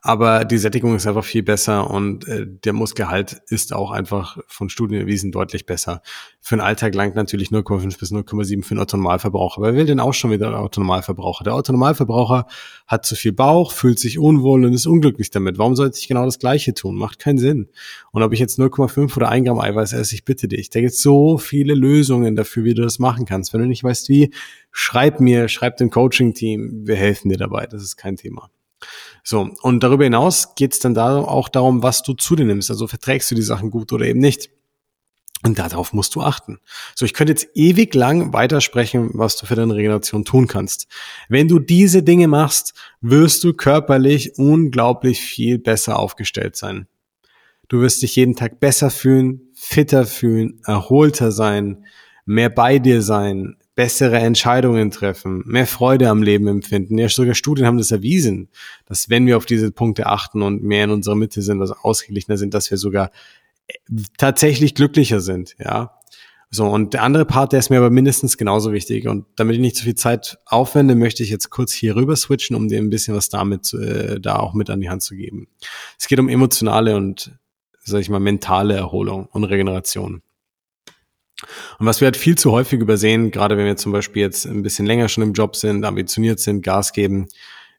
aber 0.01 0.47
die 0.47 0.57
Sättigung 0.57 0.97
ist 0.97 1.07
einfach 1.07 1.27
viel 1.27 1.43
besser 1.43 1.91
und 1.91 2.27
äh, 2.27 2.47
der 2.47 2.73
Muskelhalt 2.73 3.43
ist 3.49 3.75
auch 3.75 3.91
einfach 3.91 4.39
von 4.47 4.71
Studien 4.71 5.01
erwiesen 5.01 5.31
deutlich 5.31 5.67
besser. 5.67 6.01
Für 6.41 6.57
den 6.57 6.63
Alltag 6.63 6.95
langt 6.95 7.17
natürlich 7.17 7.51
0,5 7.51 7.99
bis 7.99 8.13
0,7 8.13 8.65
für 8.65 8.75
den 8.75 8.81
Autonomalverbraucher. 8.81 9.61
Wer 9.61 9.75
will 9.75 9.85
denn 9.85 10.01
auch 10.01 10.15
schon 10.15 10.31
wieder 10.31 10.49
der 10.49 10.61
Autonomalverbraucher? 10.61 11.45
Der 11.45 11.55
Autonomalverbraucher 11.55 12.47
hat 12.87 13.05
zu 13.05 13.15
viel 13.15 13.33
Bauch, 13.33 13.73
fühlt 13.73 13.99
sich 13.99 14.19
unwohl 14.19 14.65
und 14.65 14.73
ist 14.73 14.87
unglücklich 14.87 15.29
damit. 15.31 15.59
Warum 15.59 15.77
sollte 15.77 15.99
ich 15.99 16.09
genau 16.09 16.25
das 16.25 16.39
Gleiche 16.39 16.73
tun? 16.73 16.97
Macht 16.97 17.19
keinen 17.19 17.37
Sinn. 17.37 17.69
Und 18.11 18.23
ob 18.23 18.33
ich 18.33 18.41
jetzt 18.41 18.59
0,5 18.59 19.15
oder 19.19 19.29
1 19.29 19.47
Gramm 19.47 19.61
Eiweiß 19.61 19.93
esse, 19.93 20.15
ich 20.15 20.25
bitte 20.25 20.49
dich. 20.49 20.71
Da 20.71 20.81
gibt 20.81 20.93
es 20.93 21.03
so 21.03 21.37
viele 21.37 21.75
Lösungen 21.75 22.37
dafür, 22.37 22.65
wie 22.65 22.73
du 22.73 22.81
das 22.81 22.99
machen 22.99 23.27
kannst. 23.27 23.53
Wenn 23.53 23.61
du 23.61 23.67
nicht 23.67 23.85
weißt, 23.85 24.09
wie, 24.09 24.33
schreib 24.71 25.19
mir, 25.19 25.49
schreib 25.49 25.77
dem 25.79 25.91
Coaching-Team, 25.91 26.87
wir 26.87 26.95
helfen 26.95 27.18
dir 27.25 27.37
dabei. 27.37 27.67
Das 27.67 27.83
ist 27.83 27.97
kein 27.97 28.17
Thema. 28.17 28.51
So, 29.25 29.51
und 29.63 29.83
darüber 29.83 30.05
hinaus 30.05 30.55
geht 30.55 30.73
es 30.73 30.79
dann 30.79 30.95
da 30.95 31.19
auch 31.19 31.49
darum, 31.49 31.83
was 31.83 32.03
du 32.03 32.15
zu 32.15 32.37
dir 32.37 32.45
nimmst. 32.45 32.71
Also 32.71 32.87
verträgst 32.87 33.31
du 33.31 33.35
die 33.35 33.43
Sachen 33.43 33.71
gut 33.71 33.93
oder 33.93 34.07
eben 34.07 34.21
nicht. 34.21 34.51
Und 35.45 35.59
darauf 35.59 35.93
musst 35.93 36.17
du 36.17 36.23
achten. 36.23 36.59
So, 36.97 37.05
ich 37.05 37.15
könnte 37.15 37.33
jetzt 37.33 37.49
ewig 37.55 37.95
lang 37.95 38.33
weitersprechen, 38.33 39.11
was 39.15 39.37
du 39.37 39.47
für 39.47 39.55
deine 39.55 39.75
Regeneration 39.75 40.25
tun 40.25 40.49
kannst. 40.49 40.89
Wenn 41.29 41.47
du 41.47 41.61
diese 41.61 42.03
Dinge 42.03 42.27
machst, 42.27 42.75
wirst 43.01 43.45
du 43.45 43.55
körperlich 43.55 44.37
unglaublich 44.37 45.21
viel 45.21 45.59
besser 45.59 45.99
aufgestellt 45.99 46.57
sein. 46.57 46.89
Du 47.69 47.81
wirst 47.81 48.03
dich 48.03 48.17
jeden 48.17 48.35
Tag 48.35 48.59
besser 48.59 48.91
fühlen, 48.91 49.43
fitter 49.55 50.07
fühlen, 50.07 50.61
erholter 50.67 51.31
sein, 51.31 51.85
mehr 52.25 52.51
bei 52.51 52.81
dir 52.81 53.03
sein, 53.03 53.57
bessere 53.79 54.19
Entscheidungen 54.19 54.91
treffen, 54.91 55.45
mehr 55.47 55.65
Freude 55.65 56.09
am 56.09 56.21
Leben 56.21 56.49
empfinden. 56.49 56.99
Ja, 56.99 57.09
sogar 57.09 57.37
Studien 57.37 57.65
haben 57.65 57.79
das 57.79 57.93
erwiesen, 57.93 58.49
dass 58.87 59.09
wenn 59.09 59.25
wir 59.25 59.37
auf 59.37 59.47
diese 59.47 59.71
Punkte 59.71 60.07
achten 60.07 60.43
und 60.43 60.65
mehr 60.65 60.83
in 60.83 60.91
unserer 60.91 61.15
Mitte 61.15 61.43
sind, 61.43 61.61
also 61.61 61.77
ausgeglichener 61.83 62.37
sind, 62.39 62.55
dass 62.55 62.73
wir 62.73 62.77
sogar 62.77 63.13
äh, 63.69 63.75
tatsächlich 64.17 64.75
glücklicher 64.75 65.21
sind, 65.21 65.55
ja. 65.61 65.93
So, 66.51 66.67
und 66.67 66.93
der 66.93 67.05
andere 67.05 67.25
Part, 67.25 67.53
der 67.53 67.61
ist 67.61 67.71
mir 67.71 67.77
aber 67.77 67.91
mindestens 67.91 68.37
genauso 68.37 68.73
wichtig. 68.73 69.07
Und 69.07 69.27
damit 69.37 69.55
ich 69.55 69.61
nicht 69.61 69.77
zu 69.77 69.85
viel 69.85 69.95
Zeit 69.95 70.39
aufwende, 70.47 70.97
möchte 70.97 71.23
ich 71.23 71.31
jetzt 71.31 71.51
kurz 71.51 71.73
hier 71.73 71.95
rüber 71.95 72.17
switchen, 72.17 72.57
um 72.57 72.67
dir 72.67 72.79
ein 72.79 72.91
bisschen 72.91 73.15
was 73.15 73.29
damit 73.29 73.73
äh, 73.75 74.19
da 74.19 74.41
auch 74.41 74.55
mit 74.55 74.71
an 74.71 74.81
die 74.81 74.91
Hand 74.91 75.05
zu 75.05 75.15
geben. 75.15 75.47
Es 75.97 76.09
geht 76.09 76.19
um 76.19 76.29
emotionale 76.29 76.97
und, 76.97 77.39
sag 77.85 78.01
ich 78.01 78.11
mal, 78.11 78.19
mentale 78.19 78.75
Erholung 78.75 79.27
und 79.27 79.45
Regeneration. 79.45 80.23
Und 81.79 81.87
was 81.87 82.01
wir 82.01 82.07
halt 82.07 82.17
viel 82.17 82.37
zu 82.37 82.53
häufig 82.53 82.81
übersehen, 82.81 83.31
gerade 83.31 83.57
wenn 83.57 83.67
wir 83.67 83.77
zum 83.77 83.93
Beispiel 83.93 84.23
jetzt 84.23 84.45
ein 84.47 84.63
bisschen 84.63 84.87
länger 84.87 85.09
schon 85.09 85.23
im 85.23 85.33
Job 85.33 85.55
sind, 85.57 85.85
ambitioniert 85.85 86.41
sind, 86.41 86.63
Gas 86.63 86.93
geben, 86.93 87.29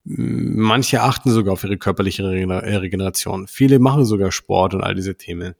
manche 0.05 1.01
achten 1.01 1.29
sogar 1.29 1.53
auf 1.53 1.63
ihre 1.63 1.77
körperliche 1.77 2.23
Regeneration. 2.23 3.47
Viele 3.47 3.79
machen 3.79 4.05
sogar 4.05 4.31
Sport 4.31 4.73
und 4.73 4.81
all 4.81 4.95
diese 4.95 5.15
Themen. 5.15 5.55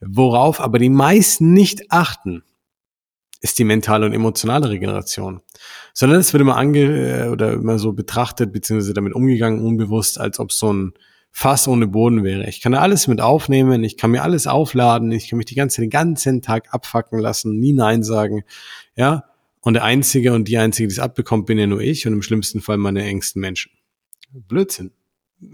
Worauf 0.00 0.60
aber 0.60 0.78
die 0.78 0.90
meisten 0.90 1.52
nicht 1.52 1.92
achten, 1.92 2.42
ist 3.40 3.58
die 3.58 3.64
mentale 3.64 4.06
und 4.06 4.12
emotionale 4.12 4.70
Regeneration. 4.70 5.42
Sondern 5.92 6.18
es 6.18 6.32
wird 6.32 6.40
immer 6.40 6.56
ange 6.56 7.30
oder 7.30 7.52
immer 7.52 7.78
so 7.78 7.92
betrachtet, 7.92 8.52
beziehungsweise 8.52 8.94
damit 8.94 9.14
umgegangen, 9.14 9.64
unbewusst, 9.64 10.18
als 10.18 10.40
ob 10.40 10.50
so 10.50 10.72
ein 10.72 10.94
Fass 11.36 11.66
ohne 11.66 11.88
Boden 11.88 12.22
wäre. 12.22 12.48
Ich 12.48 12.60
kann 12.60 12.70
da 12.70 12.78
alles 12.78 13.08
mit 13.08 13.20
aufnehmen, 13.20 13.82
ich 13.82 13.96
kann 13.96 14.12
mir 14.12 14.22
alles 14.22 14.46
aufladen, 14.46 15.10
ich 15.10 15.28
kann 15.28 15.36
mich 15.36 15.46
die 15.46 15.56
ganze, 15.56 15.80
den 15.80 15.90
ganzen 15.90 16.42
Tag 16.42 16.72
abfacken 16.72 17.18
lassen, 17.18 17.58
nie 17.58 17.72
Nein 17.72 18.04
sagen, 18.04 18.44
ja. 18.94 19.24
Und 19.60 19.74
der 19.74 19.82
Einzige 19.82 20.32
und 20.32 20.46
die 20.46 20.58
Einzige, 20.58 20.86
die 20.86 20.92
es 20.92 21.00
abbekommt, 21.00 21.46
bin 21.46 21.58
ja 21.58 21.66
nur 21.66 21.80
ich 21.80 22.06
und 22.06 22.12
im 22.12 22.22
schlimmsten 22.22 22.60
Fall 22.60 22.76
meine 22.76 23.02
engsten 23.02 23.40
Menschen. 23.40 23.72
Blödsinn. 24.30 24.92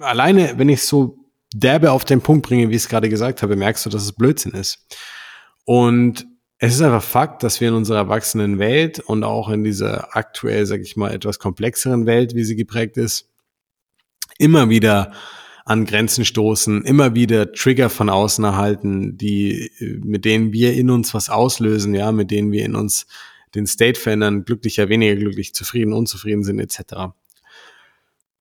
Alleine, 0.00 0.58
wenn 0.58 0.68
ich 0.68 0.82
so 0.82 1.16
derbe 1.54 1.92
auf 1.92 2.04
den 2.04 2.20
Punkt 2.20 2.46
bringe, 2.46 2.68
wie 2.68 2.76
ich 2.76 2.82
es 2.82 2.88
gerade 2.90 3.08
gesagt 3.08 3.42
habe, 3.42 3.56
merkst 3.56 3.86
du, 3.86 3.90
dass 3.90 4.02
es 4.02 4.12
Blödsinn 4.12 4.52
ist. 4.52 4.86
Und 5.64 6.26
es 6.58 6.74
ist 6.74 6.82
einfach 6.82 7.02
Fakt, 7.02 7.42
dass 7.42 7.58
wir 7.62 7.68
in 7.68 7.74
unserer 7.74 7.98
erwachsenen 7.98 8.58
Welt 8.58 8.98
und 8.98 9.24
auch 9.24 9.48
in 9.48 9.64
dieser 9.64 10.14
aktuell, 10.14 10.66
sag 10.66 10.82
ich 10.82 10.96
mal, 10.96 11.10
etwas 11.10 11.38
komplexeren 11.38 12.04
Welt, 12.04 12.34
wie 12.34 12.44
sie 12.44 12.56
geprägt 12.56 12.98
ist, 12.98 13.30
immer 14.36 14.68
wieder 14.68 15.12
an 15.64 15.84
Grenzen 15.84 16.24
stoßen, 16.24 16.84
immer 16.84 17.14
wieder 17.14 17.52
Trigger 17.52 17.90
von 17.90 18.08
außen 18.08 18.44
erhalten, 18.44 19.16
die, 19.16 19.70
mit 20.02 20.24
denen 20.24 20.52
wir 20.52 20.74
in 20.74 20.90
uns 20.90 21.14
was 21.14 21.28
auslösen, 21.30 21.94
ja, 21.94 22.12
mit 22.12 22.30
denen 22.30 22.52
wir 22.52 22.64
in 22.64 22.74
uns 22.74 23.06
den 23.54 23.66
State 23.66 23.98
verändern, 23.98 24.44
glücklicher, 24.44 24.88
weniger 24.88 25.16
glücklich, 25.16 25.54
zufrieden, 25.54 25.92
unzufrieden 25.92 26.44
sind, 26.44 26.60
etc. 26.60 27.12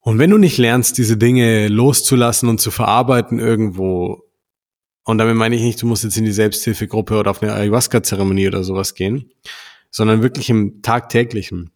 Und 0.02 0.20
wenn 0.20 0.30
du 0.30 0.38
nicht 0.38 0.58
lernst, 0.58 0.98
diese 0.98 1.18
Dinge 1.18 1.68
loszulassen 1.68 2.50
und 2.50 2.62
zu 2.62 2.72
verarbeiten 2.72 3.40
irgendwo, 3.40 4.24
und 5.04 5.18
damit 5.18 5.36
meine 5.36 5.56
ich 5.56 5.62
nicht, 5.62 5.82
du 5.82 5.88
musst 5.88 6.04
jetzt 6.04 6.18
in 6.18 6.26
die 6.26 6.32
Selbsthilfegruppe 6.32 7.18
oder 7.18 7.32
auf 7.32 7.42
eine 7.42 7.54
Ayahuasca-Zeremonie 7.54 8.48
oder 8.48 8.64
sowas 8.64 8.94
gehen, 8.94 9.32
sondern 9.92 10.22
wirklich 10.22 10.50
im 10.50 10.82
tagtäglichen, 10.82 11.72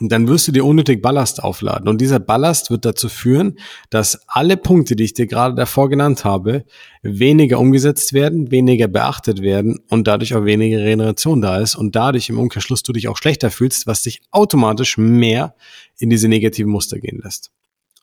dann 0.00 0.28
wirst 0.28 0.46
du 0.46 0.52
dir 0.52 0.64
unnötig 0.64 1.02
Ballast 1.02 1.42
aufladen. 1.42 1.88
Und 1.88 2.00
dieser 2.00 2.20
Ballast 2.20 2.70
wird 2.70 2.84
dazu 2.84 3.08
führen, 3.08 3.58
dass 3.90 4.20
alle 4.28 4.56
Punkte, 4.56 4.94
die 4.96 5.04
ich 5.04 5.14
dir 5.14 5.26
gerade 5.26 5.54
davor 5.54 5.88
genannt 5.88 6.24
habe, 6.24 6.64
weniger 7.02 7.58
umgesetzt 7.58 8.12
werden, 8.12 8.50
weniger 8.50 8.86
beachtet 8.88 9.42
werden 9.42 9.80
und 9.88 10.06
dadurch 10.06 10.34
auch 10.34 10.44
weniger 10.44 10.78
Regeneration 10.78 11.40
da 11.40 11.58
ist 11.58 11.74
und 11.74 11.96
dadurch 11.96 12.28
im 12.28 12.38
Umkehrschluss 12.38 12.82
du 12.82 12.92
dich 12.92 13.08
auch 13.08 13.16
schlechter 13.16 13.50
fühlst, 13.50 13.86
was 13.86 14.02
dich 14.02 14.20
automatisch 14.30 14.98
mehr 14.98 15.54
in 15.98 16.10
diese 16.10 16.28
negativen 16.28 16.70
Muster 16.70 16.98
gehen 16.98 17.20
lässt. 17.22 17.50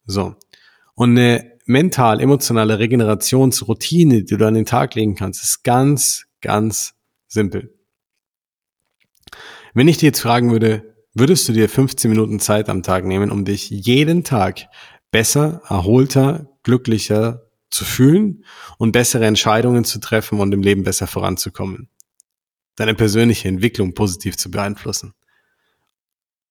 So. 0.06 0.36
Und 0.96 1.12
eine 1.12 1.54
mental, 1.66 2.20
emotionale 2.20 2.80
Regenerationsroutine, 2.80 4.24
die 4.24 4.38
du 4.38 4.46
an 4.46 4.54
den 4.54 4.66
Tag 4.66 4.96
legen 4.96 5.16
kannst, 5.16 5.44
ist 5.44 5.64
ganz, 5.64 6.26
ganz 6.42 6.94
simpel. 7.28 7.74
Wenn 9.74 9.88
ich 9.88 9.98
dir 9.98 10.08
jetzt 10.08 10.22
fragen 10.22 10.52
würde, 10.52 10.95
Würdest 11.18 11.48
du 11.48 11.54
dir 11.54 11.70
15 11.70 12.12
Minuten 12.12 12.42
Zeit 12.42 12.68
am 12.68 12.84
Tag 12.84 13.06
nehmen, 13.06 13.32
um 13.32 13.46
dich 13.46 13.70
jeden 13.70 14.26
Tag 14.26 14.68
besser, 15.12 15.62
erholter, 15.70 16.50
glücklicher 16.64 17.50
zu 17.70 17.86
fühlen 17.86 18.44
und 18.78 18.92
bessere 18.92 19.26
Entscheidungen 19.26 19.86
zu 19.86 20.02
treffen 20.02 20.42
und 20.42 20.54
im 20.54 20.62
Leben 20.62 20.84
besser 20.84 21.08
voranzukommen? 21.08 21.88
Deine 22.76 22.96
persönliche 22.96 23.48
Entwicklung 23.48 23.94
positiv 23.94 24.36
zu 24.36 24.52
beeinflussen. 24.52 25.14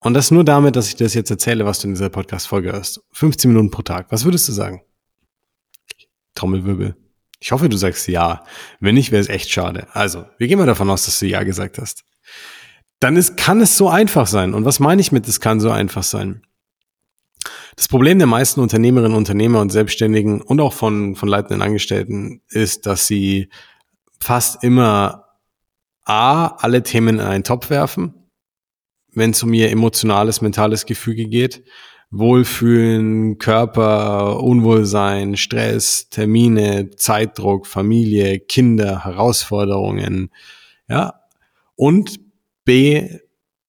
Und 0.00 0.14
das 0.14 0.30
nur 0.30 0.44
damit, 0.44 0.76
dass 0.76 0.88
ich 0.88 0.96
das 0.96 1.12
jetzt 1.12 1.30
erzähle, 1.30 1.66
was 1.66 1.80
du 1.80 1.88
in 1.88 1.92
dieser 1.92 2.08
Podcast-Folge 2.08 2.72
hörst. 2.72 3.02
15 3.12 3.50
Minuten 3.50 3.70
pro 3.70 3.82
Tag. 3.82 4.06
Was 4.08 4.24
würdest 4.24 4.48
du 4.48 4.52
sagen? 4.52 4.80
Trommelwirbel. 6.34 6.96
Ich 7.38 7.52
hoffe, 7.52 7.68
du 7.68 7.76
sagst 7.76 8.08
ja. 8.08 8.46
Wenn 8.80 8.94
nicht, 8.94 9.12
wäre 9.12 9.20
es 9.20 9.28
echt 9.28 9.50
schade. 9.50 9.88
Also, 9.92 10.24
wir 10.38 10.48
gehen 10.48 10.58
mal 10.58 10.64
davon 10.64 10.88
aus, 10.88 11.04
dass 11.04 11.18
du 11.18 11.26
ja 11.26 11.42
gesagt 11.42 11.76
hast 11.76 12.06
dann 13.04 13.16
ist, 13.16 13.36
kann 13.36 13.60
es 13.60 13.76
so 13.76 13.90
einfach 13.90 14.26
sein. 14.26 14.54
Und 14.54 14.64
was 14.64 14.80
meine 14.80 14.98
ich 15.02 15.12
mit, 15.12 15.28
es 15.28 15.38
kann 15.38 15.60
so 15.60 15.70
einfach 15.70 16.02
sein? 16.02 16.40
Das 17.76 17.86
Problem 17.86 18.16
der 18.16 18.26
meisten 18.26 18.60
Unternehmerinnen, 18.60 19.14
Unternehmer 19.14 19.60
und 19.60 19.68
Selbstständigen 19.68 20.40
und 20.40 20.58
auch 20.58 20.72
von, 20.72 21.14
von 21.14 21.28
leitenden 21.28 21.60
Angestellten 21.60 22.40
ist, 22.48 22.86
dass 22.86 23.06
sie 23.06 23.50
fast 24.20 24.64
immer 24.64 25.26
A, 26.06 26.46
alle 26.46 26.82
Themen 26.82 27.16
in 27.16 27.26
einen 27.26 27.44
Topf 27.44 27.68
werfen, 27.68 28.14
wenn 29.12 29.32
es 29.32 29.42
um 29.42 29.52
ihr 29.52 29.70
emotionales, 29.70 30.40
mentales 30.40 30.86
Gefüge 30.86 31.26
geht. 31.26 31.62
Wohlfühlen, 32.10 33.36
Körper, 33.36 34.42
Unwohlsein, 34.42 35.36
Stress, 35.36 36.08
Termine, 36.08 36.88
Zeitdruck, 36.96 37.66
Familie, 37.66 38.40
Kinder, 38.40 39.04
Herausforderungen, 39.04 40.30
ja. 40.88 41.20
Und 41.76 42.23
B, 42.64 43.08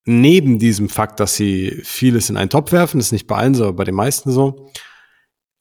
neben 0.05 0.59
diesem 0.59 0.89
Fakt, 0.89 1.19
dass 1.19 1.35
sie 1.35 1.81
vieles 1.83 2.29
in 2.29 2.37
einen 2.37 2.49
Topf 2.49 2.71
werfen, 2.71 2.99
das 2.99 3.07
ist 3.07 3.11
nicht 3.11 3.27
bei 3.27 3.35
allen 3.35 3.55
so, 3.55 3.63
aber 3.63 3.73
bei 3.73 3.83
den 3.83 3.95
meisten 3.95 4.31
so, 4.31 4.71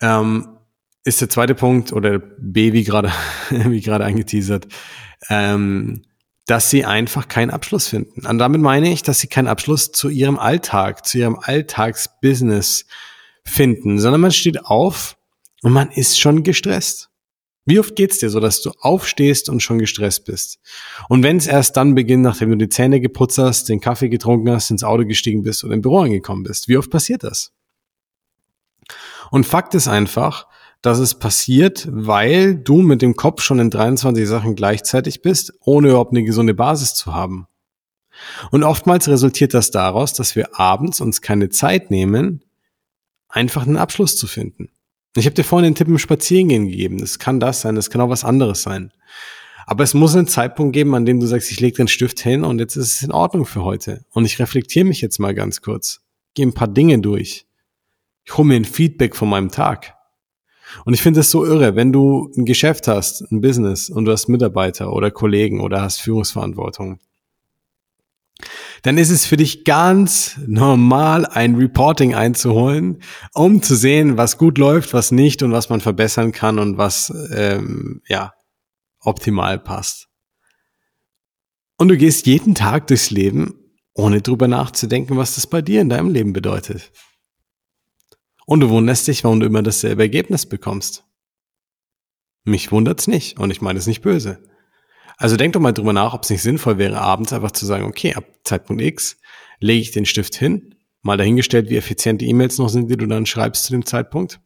ähm, 0.01 0.59
ist 1.05 1.21
der 1.21 1.29
zweite 1.29 1.55
Punkt, 1.55 1.93
oder 1.93 2.19
B, 2.19 2.73
wie 2.73 2.85
gerade, 2.85 3.13
wie 3.51 3.81
gerade 3.81 4.05
angeteasert, 4.05 4.69
ähm, 5.29 6.03
dass 6.47 6.69
sie 6.69 6.85
einfach 6.85 7.29
keinen 7.29 7.51
Abschluss 7.51 7.89
finden. 7.89 8.27
Und 8.27 8.39
damit 8.39 8.61
meine 8.61 8.93
ich, 8.93 9.03
dass 9.03 9.21
sie 9.21 9.29
keinen 9.29 9.49
Abschluss 9.49 9.93
zu 9.93 10.11
ihrem 10.11 10.39
Alltag, 10.39 11.07
zu 11.07 11.19
ihrem 11.19 11.39
Alltagsbusiness 11.41 12.87
finden, 13.45 13.99
sondern 13.99 14.21
man 14.21 14.33
steht 14.33 14.65
auf 14.67 15.17
und 15.63 15.73
man 15.73 15.91
ist 15.91 16.21
schon 16.21 16.43
gestresst. 16.43 17.11
Wie 17.67 17.79
oft 17.79 17.97
geht's 17.97 18.19
dir 18.19 18.29
so, 18.29 18.41
dass 18.41 18.61
du 18.61 18.73
aufstehst 18.81 19.49
und 19.49 19.61
schon 19.61 19.79
gestresst 19.79 20.27
bist? 20.27 20.59
Und 21.09 21.23
wenn 21.23 21.39
es 21.39 21.47
erst 21.47 21.77
dann 21.77 21.95
beginnt, 21.95 22.23
nachdem 22.23 22.51
du 22.51 22.57
die 22.57 22.69
Zähne 22.69 23.01
geputzt 23.01 23.39
hast, 23.39 23.69
den 23.69 23.81
Kaffee 23.81 24.11
getrunken 24.11 24.51
hast, 24.51 24.71
ins 24.71 24.85
Auto 24.85 25.05
gestiegen 25.07 25.43
bist 25.43 25.65
oder 25.65 25.75
im 25.75 25.81
Büro 25.81 26.01
angekommen 26.01 26.43
bist, 26.43 26.69
wie 26.69 26.77
oft 26.77 26.91
passiert 26.91 27.25
das? 27.25 27.53
Und 29.31 29.47
Fakt 29.47 29.75
ist 29.75 29.89
einfach, 29.89 30.47
dass 30.83 30.99
es 30.99 31.15
passiert, 31.15 31.89
weil 31.91 32.55
du 32.55 32.83
mit 32.83 33.01
dem 33.01 33.17
Kopf 33.17 33.41
schon 33.41 33.59
in 33.59 33.71
23 33.71 34.29
Sachen 34.29 34.55
gleichzeitig 34.55 35.23
bist, 35.23 35.55
ohne 35.61 35.89
überhaupt 35.89 36.13
eine 36.13 36.25
gesunde 36.25 36.53
Basis 36.53 36.95
zu 36.95 37.15
haben. 37.15 37.47
Und 38.51 38.63
oftmals 38.63 39.09
resultiert 39.09 39.55
das 39.55 39.71
daraus, 39.71 40.13
dass 40.13 40.37
wir 40.37 40.61
abends 40.61 41.01
uns 41.01 41.23
keine 41.23 41.49
Zeit 41.49 41.91
nehmen, 41.91 42.45
einfach 43.29 43.67
einen 43.67 43.79
Abschluss 43.79 44.19
zu 44.19 44.27
finden. 44.27 44.69
Ich 45.17 45.27
habe 45.27 45.35
dir 45.35 45.45
vorhin 45.45 45.71
den 45.71 45.75
Tipp 45.75 45.89
im 45.89 45.99
Spazierengehen 45.99 46.69
gegeben. 46.69 46.99
Das 46.99 47.19
kann 47.19 47.41
das 47.41 47.61
sein, 47.61 47.77
das 47.77 47.91
kann 47.91 48.01
auch 48.01 48.09
was 48.09 48.25
anderes 48.25 48.63
sein. 48.63 48.93
Aber 49.67 49.85
es 49.85 49.95
muss 49.95 50.15
einen 50.15 50.27
Zeitpunkt 50.27 50.75
geben, 50.75 50.95
an 50.95 51.07
dem 51.07 51.21
du 51.21 51.27
sagst, 51.27 51.51
ich 51.51 51.61
lege 51.61 51.77
den 51.77 51.89
Stift 51.89 52.21
hin 52.21 52.45
und 52.45 52.59
jetzt 52.59 52.77
ist 52.77 52.97
es 52.97 53.03
in 53.03 53.13
Ordnung 53.13 53.47
für 53.47 53.63
heute. 53.63 54.05
Und 54.11 54.25
ich 54.25 54.39
reflektiere 54.39 54.85
mich 54.85 55.01
jetzt 55.01 55.19
mal 55.19 55.35
ganz 55.35 55.63
kurz. 55.63 56.01
Gehe 56.35 56.47
ein 56.47 56.53
paar 56.53 56.69
Dinge 56.69 56.99
durch. 56.99 57.47
Ich 58.25 58.37
hole 58.37 58.49
mir 58.49 58.57
ein 58.57 58.65
Feedback 58.65 59.17
von 59.17 59.29
meinem 59.29 59.51
Tag. 59.51 59.95
Und 60.85 60.95
ich 60.95 61.03
finde 61.03 61.21
es 61.21 61.31
so 61.31 61.45
irre, 61.47 61.77
wenn 61.77 61.93
du 61.93 62.31
ein 62.37 62.45
Geschäft 62.45 62.89
hast, 62.89 63.21
ein 63.31 63.41
Business 63.41 63.89
und 63.89 64.07
du 64.07 64.13
hast 64.13 64.29
Mitarbeiter 64.29 64.93
oder 64.93 65.11
Kollegen 65.11 65.61
oder 65.61 65.81
hast 65.81 66.01
Führungsverantwortung 66.01 66.99
dann 68.85 68.99
ist 68.99 69.09
es 69.09 69.25
für 69.25 69.39
dich 69.39 69.65
ganz 69.65 70.39
normal, 70.47 71.25
ein 71.25 71.55
Reporting 71.55 72.15
einzuholen, 72.15 73.03
um 73.33 73.63
zu 73.63 73.77
sehen, 73.77 74.19
was 74.19 74.37
gut 74.37 74.59
läuft, 74.59 74.93
was 74.93 75.11
nicht 75.11 75.43
und 75.43 75.53
was 75.53 75.71
man 75.71 75.81
verbessern 75.81 76.33
kann 76.33 76.59
und 76.59 76.77
was 76.77 77.11
ähm, 77.35 78.03
ja 78.07 78.35
optimal 79.01 79.59
passt. 79.59 80.09
Und 81.79 81.89
du 81.89 81.97
gehst 81.97 82.27
jeden 82.27 82.55
Tag 82.55 82.87
durchs 82.89 83.11
Leben, 83.11 83.55
ohne 83.95 84.21
drüber 84.21 84.49
nachzudenken, 84.49 85.17
was 85.17 85.37
das 85.37 85.47
bei 85.47 85.63
dir 85.63 85.81
in 85.81 85.89
deinem 85.89 86.11
Leben 86.11 86.35
bedeutet. 86.35 86.93
Und 88.45 88.61
du 88.61 88.69
wunderst 88.69 89.09
dich, 89.09 89.25
warum 89.25 89.41
du 89.41 89.47
immer 89.47 89.63
dasselbe 89.63 90.03
Ergebnis 90.03 90.45
bekommst. 90.45 91.05
Mich 92.45 92.71
wundert's 92.71 93.07
nicht 93.07 93.39
und 93.39 93.51
ich 93.51 93.63
meine 93.63 93.79
es 93.79 93.87
nicht 93.87 94.03
böse. 94.03 94.47
Also 95.17 95.37
denk 95.37 95.53
doch 95.53 95.61
mal 95.61 95.73
drüber 95.73 95.93
nach, 95.93 96.15
ob 96.15 96.25
es 96.25 96.31
nicht 96.31 96.43
sinnvoll 96.43 96.79
wäre, 96.79 97.01
abends 97.01 97.33
einfach 97.33 97.53
zu 97.53 97.67
sagen, 97.67 97.85
okay, 97.85 98.15
ab 98.15 98.25
Zeitpunkt 98.45 98.83
X 98.83 99.17
lege 99.61 99.81
ich 99.81 99.91
den 99.93 100.07
Stift 100.07 100.35
hin, 100.35 100.75
mal 101.03 101.17
dahingestellt, 101.17 101.71
wie 101.71 101.77
effizient 101.77 102.21
die 102.21 102.29
E-Mails 102.29 102.59
noch 102.59 102.69
sind, 102.69 102.91
die 102.91 102.97
du 102.97 103.07
dann 103.07 103.27
schreibst 103.27 103.65
zu 103.65 103.73
dem 103.73 103.87
Zeitpunkt. 103.87 104.41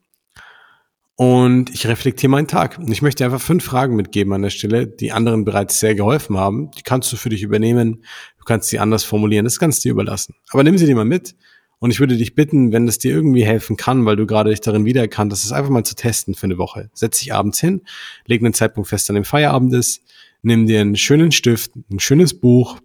Und 1.20 1.70
ich 1.70 1.85
reflektiere 1.88 2.31
meinen 2.31 2.46
Tag. 2.46 2.78
Und 2.78 2.92
ich 2.92 3.02
möchte 3.02 3.24
einfach 3.24 3.40
fünf 3.40 3.64
Fragen 3.64 3.96
mitgeben 3.96 4.33
an 4.33 4.42
der 4.42 4.50
Stelle, 4.50 4.87
die 4.87 5.11
anderen 5.11 5.44
bereits 5.44 5.81
sehr 5.81 5.96
geholfen 5.96 6.37
haben. 6.37 6.70
Die 6.78 6.83
kannst 6.83 7.12
du 7.12 7.16
für 7.16 7.28
dich 7.28 7.42
übernehmen. 7.42 8.04
Du 8.38 8.44
kannst 8.44 8.68
sie 8.68 8.78
anders 8.78 9.02
formulieren. 9.02 9.44
Das 9.44 9.59
kannst 9.59 9.85
du 9.85 9.88
dir 9.88 9.92
überlassen. 9.94 10.37
Aber 10.50 10.62
nimm 10.62 10.78
sie 10.78 10.87
dir 10.87 10.94
mal 10.94 11.04
mit. 11.04 11.35
Und 11.81 11.90
ich 11.90 11.98
würde 11.98 12.16
dich 12.16 12.37
bitten, 12.37 12.70
wenn 12.70 12.87
das 12.87 12.98
dir 12.98 13.12
irgendwie 13.12 13.44
helfen 13.44 13.76
kann, 13.76 14.04
weil 14.04 14.14
du 14.14 14.26
gerade 14.26 14.50
dich 14.50 14.61
darin 14.61 14.85
wiedererkannt 14.85 15.33
hast, 15.33 15.44
es 15.44 15.50
einfach 15.50 15.70
mal 15.70 15.85
zu 15.85 15.96
testen 15.96 16.37
für 16.37 16.44
eine 16.44 16.59
Woche. 16.59 16.88
Setz 16.94 17.18
dich 17.18 17.33
abends 17.33 17.59
hin, 17.59 17.83
leg 18.26 18.40
einen 18.40 18.54
Zeitpunkt 18.54 18.88
fest, 18.88 19.11
an 19.11 19.14
dem 19.14 19.24
Feierabend 19.24 19.74
ist, 19.74 20.02
nimm 20.42 20.66
dir 20.66 20.81
einen 20.81 20.96
schönen 20.96 21.33
Stift, 21.33 21.72
ein 21.90 22.01
schönes 22.01 22.40
Buch, 22.40 22.79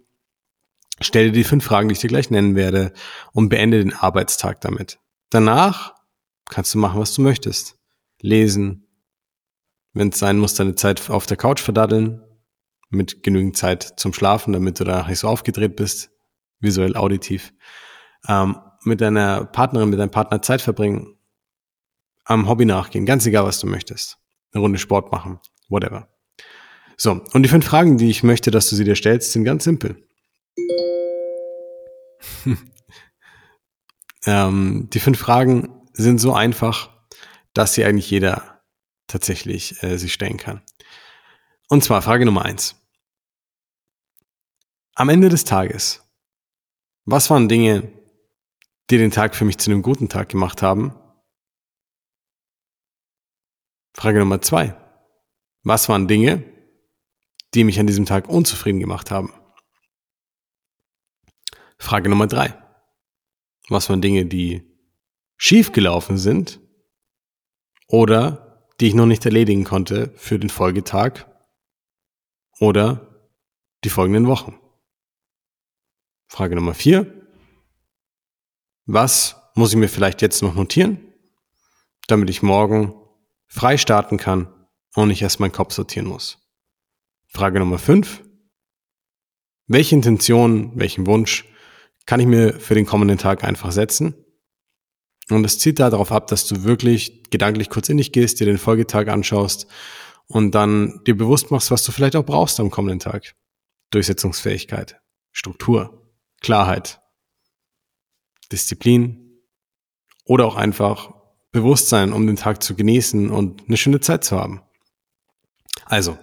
stell 1.00 1.26
dir 1.26 1.32
die 1.32 1.44
fünf 1.44 1.64
Fragen, 1.64 1.88
die 1.88 1.94
ich 1.94 2.00
dir 2.00 2.08
gleich 2.08 2.30
nennen 2.30 2.56
werde 2.56 2.92
und 3.32 3.48
beende 3.48 3.78
den 3.78 3.92
Arbeitstag 3.92 4.60
damit. 4.60 4.98
Danach 5.30 5.94
kannst 6.48 6.74
du 6.74 6.78
machen, 6.78 7.00
was 7.00 7.14
du 7.14 7.22
möchtest. 7.22 7.78
Lesen, 8.20 8.86
wenn 9.92 10.08
es 10.08 10.18
sein 10.18 10.38
muss, 10.38 10.54
deine 10.54 10.74
Zeit 10.74 11.10
auf 11.10 11.26
der 11.26 11.36
Couch 11.36 11.60
verdaddeln, 11.60 12.22
mit 12.90 13.22
genügend 13.22 13.56
Zeit 13.56 13.94
zum 13.96 14.12
Schlafen, 14.12 14.52
damit 14.52 14.78
du 14.80 14.84
da 14.84 15.06
nicht 15.06 15.18
so 15.18 15.28
aufgedreht 15.28 15.76
bist, 15.76 16.10
visuell, 16.60 16.96
auditiv. 16.96 17.52
Ähm, 18.28 18.56
mit 18.84 19.00
deiner 19.00 19.44
Partnerin, 19.44 19.90
mit 19.90 19.98
deinem 19.98 20.10
Partner 20.10 20.42
Zeit 20.42 20.60
verbringen, 20.60 21.16
am 22.24 22.48
Hobby 22.48 22.64
nachgehen, 22.64 23.06
ganz 23.06 23.26
egal, 23.26 23.44
was 23.44 23.60
du 23.60 23.66
möchtest. 23.66 24.18
Eine 24.52 24.62
Runde 24.62 24.78
Sport 24.78 25.12
machen, 25.12 25.40
whatever. 25.68 26.13
So, 26.96 27.22
und 27.32 27.42
die 27.42 27.48
fünf 27.48 27.66
Fragen, 27.66 27.98
die 27.98 28.10
ich 28.10 28.22
möchte, 28.22 28.50
dass 28.50 28.68
du 28.68 28.76
sie 28.76 28.84
dir 28.84 28.94
stellst, 28.94 29.32
sind 29.32 29.44
ganz 29.44 29.64
simpel. 29.64 30.06
ähm, 34.26 34.88
die 34.92 35.00
fünf 35.00 35.18
Fragen 35.18 35.88
sind 35.92 36.18
so 36.18 36.32
einfach, 36.32 36.90
dass 37.52 37.74
sie 37.74 37.84
eigentlich 37.84 38.10
jeder 38.10 38.62
tatsächlich 39.06 39.82
äh, 39.82 39.96
sich 39.98 40.12
stellen 40.12 40.36
kann. 40.36 40.62
Und 41.68 41.82
zwar 41.82 42.02
Frage 42.02 42.24
Nummer 42.24 42.44
eins. 42.44 42.76
Am 44.94 45.08
Ende 45.08 45.28
des 45.28 45.44
Tages, 45.44 46.02
was 47.04 47.28
waren 47.30 47.48
Dinge, 47.48 47.90
die 48.90 48.98
den 48.98 49.10
Tag 49.10 49.34
für 49.34 49.44
mich 49.44 49.58
zu 49.58 49.70
einem 49.70 49.82
guten 49.82 50.08
Tag 50.08 50.28
gemacht 50.28 50.62
haben? 50.62 50.94
Frage 53.94 54.18
Nummer 54.20 54.40
zwei. 54.40 54.76
Was 55.62 55.88
waren 55.88 56.06
Dinge, 56.08 56.44
die 57.54 57.64
mich 57.64 57.78
an 57.78 57.86
diesem 57.86 58.06
Tag 58.06 58.28
unzufrieden 58.28 58.80
gemacht 58.80 59.10
haben. 59.10 59.32
Frage 61.78 62.08
Nummer 62.08 62.26
drei. 62.26 62.60
Was 63.68 63.88
waren 63.88 64.02
Dinge, 64.02 64.26
die 64.26 64.62
schiefgelaufen 65.36 66.18
sind 66.18 66.60
oder 67.86 68.70
die 68.80 68.88
ich 68.88 68.94
noch 68.94 69.06
nicht 69.06 69.24
erledigen 69.24 69.64
konnte 69.64 70.12
für 70.16 70.38
den 70.38 70.50
Folgetag 70.50 71.26
oder 72.58 73.30
die 73.84 73.90
folgenden 73.90 74.26
Wochen? 74.26 74.58
Frage 76.26 76.56
Nummer 76.56 76.74
vier. 76.74 77.28
Was 78.86 79.36
muss 79.54 79.70
ich 79.70 79.78
mir 79.78 79.88
vielleicht 79.88 80.20
jetzt 80.20 80.42
noch 80.42 80.54
notieren, 80.54 81.14
damit 82.08 82.28
ich 82.28 82.42
morgen 82.42 82.94
frei 83.46 83.78
starten 83.78 84.16
kann 84.16 84.52
und 84.94 85.08
nicht 85.08 85.22
erst 85.22 85.40
meinen 85.40 85.52
Kopf 85.52 85.72
sortieren 85.72 86.06
muss? 86.06 86.43
Frage 87.34 87.58
Nummer 87.58 87.80
5. 87.80 88.22
Welche 89.66 89.96
Intention, 89.96 90.70
welchen 90.76 91.04
Wunsch 91.08 91.44
kann 92.06 92.20
ich 92.20 92.26
mir 92.26 92.60
für 92.60 92.76
den 92.76 92.86
kommenden 92.86 93.18
Tag 93.18 93.42
einfach 93.42 93.72
setzen? 93.72 94.14
Und 95.28 95.44
es 95.44 95.58
zielt 95.58 95.80
darauf 95.80 96.12
ab, 96.12 96.28
dass 96.28 96.46
du 96.46 96.62
wirklich 96.62 97.24
gedanklich 97.30 97.70
kurz 97.70 97.88
in 97.88 97.96
dich 97.96 98.12
gehst, 98.12 98.38
dir 98.38 98.46
den 98.46 98.58
Folgetag 98.58 99.08
anschaust 99.08 99.66
und 100.28 100.54
dann 100.54 101.00
dir 101.08 101.16
bewusst 101.16 101.50
machst, 101.50 101.72
was 101.72 101.82
du 101.82 101.90
vielleicht 101.90 102.14
auch 102.14 102.24
brauchst 102.24 102.60
am 102.60 102.70
kommenden 102.70 103.00
Tag. 103.00 103.34
Durchsetzungsfähigkeit, 103.90 105.00
Struktur, 105.32 106.12
Klarheit, 106.40 107.00
Disziplin 108.52 109.40
oder 110.24 110.46
auch 110.46 110.54
einfach 110.54 111.12
Bewusstsein, 111.50 112.12
um 112.12 112.28
den 112.28 112.36
Tag 112.36 112.62
zu 112.62 112.76
genießen 112.76 113.28
und 113.28 113.66
eine 113.66 113.76
schöne 113.76 113.98
Zeit 113.98 114.22
zu 114.22 114.38
haben. 114.38 114.62
Also, 115.86 116.16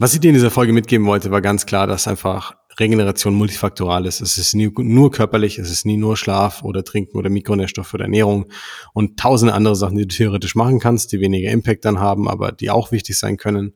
was 0.00 0.14
ich 0.14 0.20
dir 0.20 0.28
in 0.28 0.34
dieser 0.34 0.50
Folge 0.50 0.72
mitgeben 0.72 1.06
wollte, 1.06 1.30
war 1.30 1.42
ganz 1.42 1.66
klar, 1.66 1.86
dass 1.86 2.08
einfach 2.08 2.54
Regeneration 2.78 3.34
multifaktoral 3.34 4.06
ist. 4.06 4.22
Es 4.22 4.38
ist 4.38 4.54
nie 4.54 4.72
nur 4.74 5.10
körperlich, 5.10 5.58
es 5.58 5.70
ist 5.70 5.84
nie 5.84 5.98
nur 5.98 6.16
Schlaf 6.16 6.62
oder 6.62 6.82
Trinken 6.82 7.18
oder 7.18 7.28
Mikronährstoffe 7.28 7.92
oder 7.92 8.04
Ernährung 8.04 8.46
und 8.94 9.20
tausende 9.20 9.52
andere 9.52 9.76
Sachen, 9.76 9.98
die 9.98 10.08
du 10.08 10.16
theoretisch 10.16 10.54
machen 10.54 10.80
kannst, 10.80 11.12
die 11.12 11.20
weniger 11.20 11.50
Impact 11.50 11.84
dann 11.84 12.00
haben, 12.00 12.28
aber 12.28 12.50
die 12.50 12.70
auch 12.70 12.92
wichtig 12.92 13.18
sein 13.18 13.36
können, 13.36 13.74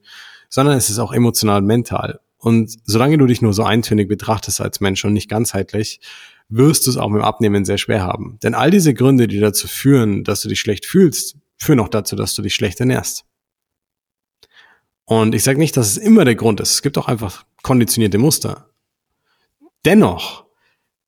sondern 0.49 0.79
es 0.79 0.89
ist 0.89 0.99
auch 0.99 1.13
emotional 1.13 1.61
und 1.61 1.67
mental. 1.67 2.21
Und 2.39 2.75
solange 2.85 3.19
du 3.19 3.27
dich 3.27 3.43
nur 3.43 3.53
so 3.53 3.63
eintönig 3.63 4.09
betrachtest 4.09 4.63
als 4.63 4.81
Mensch 4.81 5.05
und 5.05 5.13
nicht 5.13 5.29
ganzheitlich, 5.29 6.01
wirst 6.49 6.87
du 6.87 6.91
es 6.91 6.97
auch 6.97 7.11
mit 7.11 7.21
dem 7.21 7.27
Abnehmen 7.27 7.67
sehr 7.67 7.77
schwer 7.77 8.03
haben. 8.03 8.39
Denn 8.43 8.55
all 8.55 8.71
diese 8.71 8.95
Gründe, 8.95 9.29
die 9.29 9.41
dazu 9.41 9.69
führen, 9.69 10.25
dass 10.25 10.41
du 10.41 10.49
dich 10.49 10.61
schlecht 10.61 10.87
fühlst, 10.87 11.37
führen 11.59 11.81
auch 11.81 11.89
dazu, 11.89 12.17
dass 12.17 12.35
du 12.35 12.41
dich 12.41 12.55
schlecht 12.55 12.81
ernährst. 12.81 13.27
Und 15.07 15.35
ich 15.35 15.43
sage 15.43 15.59
nicht, 15.59 15.77
dass 15.77 15.89
es 15.89 15.97
immer 15.97 16.25
der 16.25 16.35
Grund 16.35 16.61
ist. 16.61 16.73
Es 16.73 16.83
gibt 16.83 16.97
auch 16.99 17.09
einfach 17.09 17.45
konditionierte 17.63 18.19
Muster. 18.19 18.71
Dennoch 19.85 20.45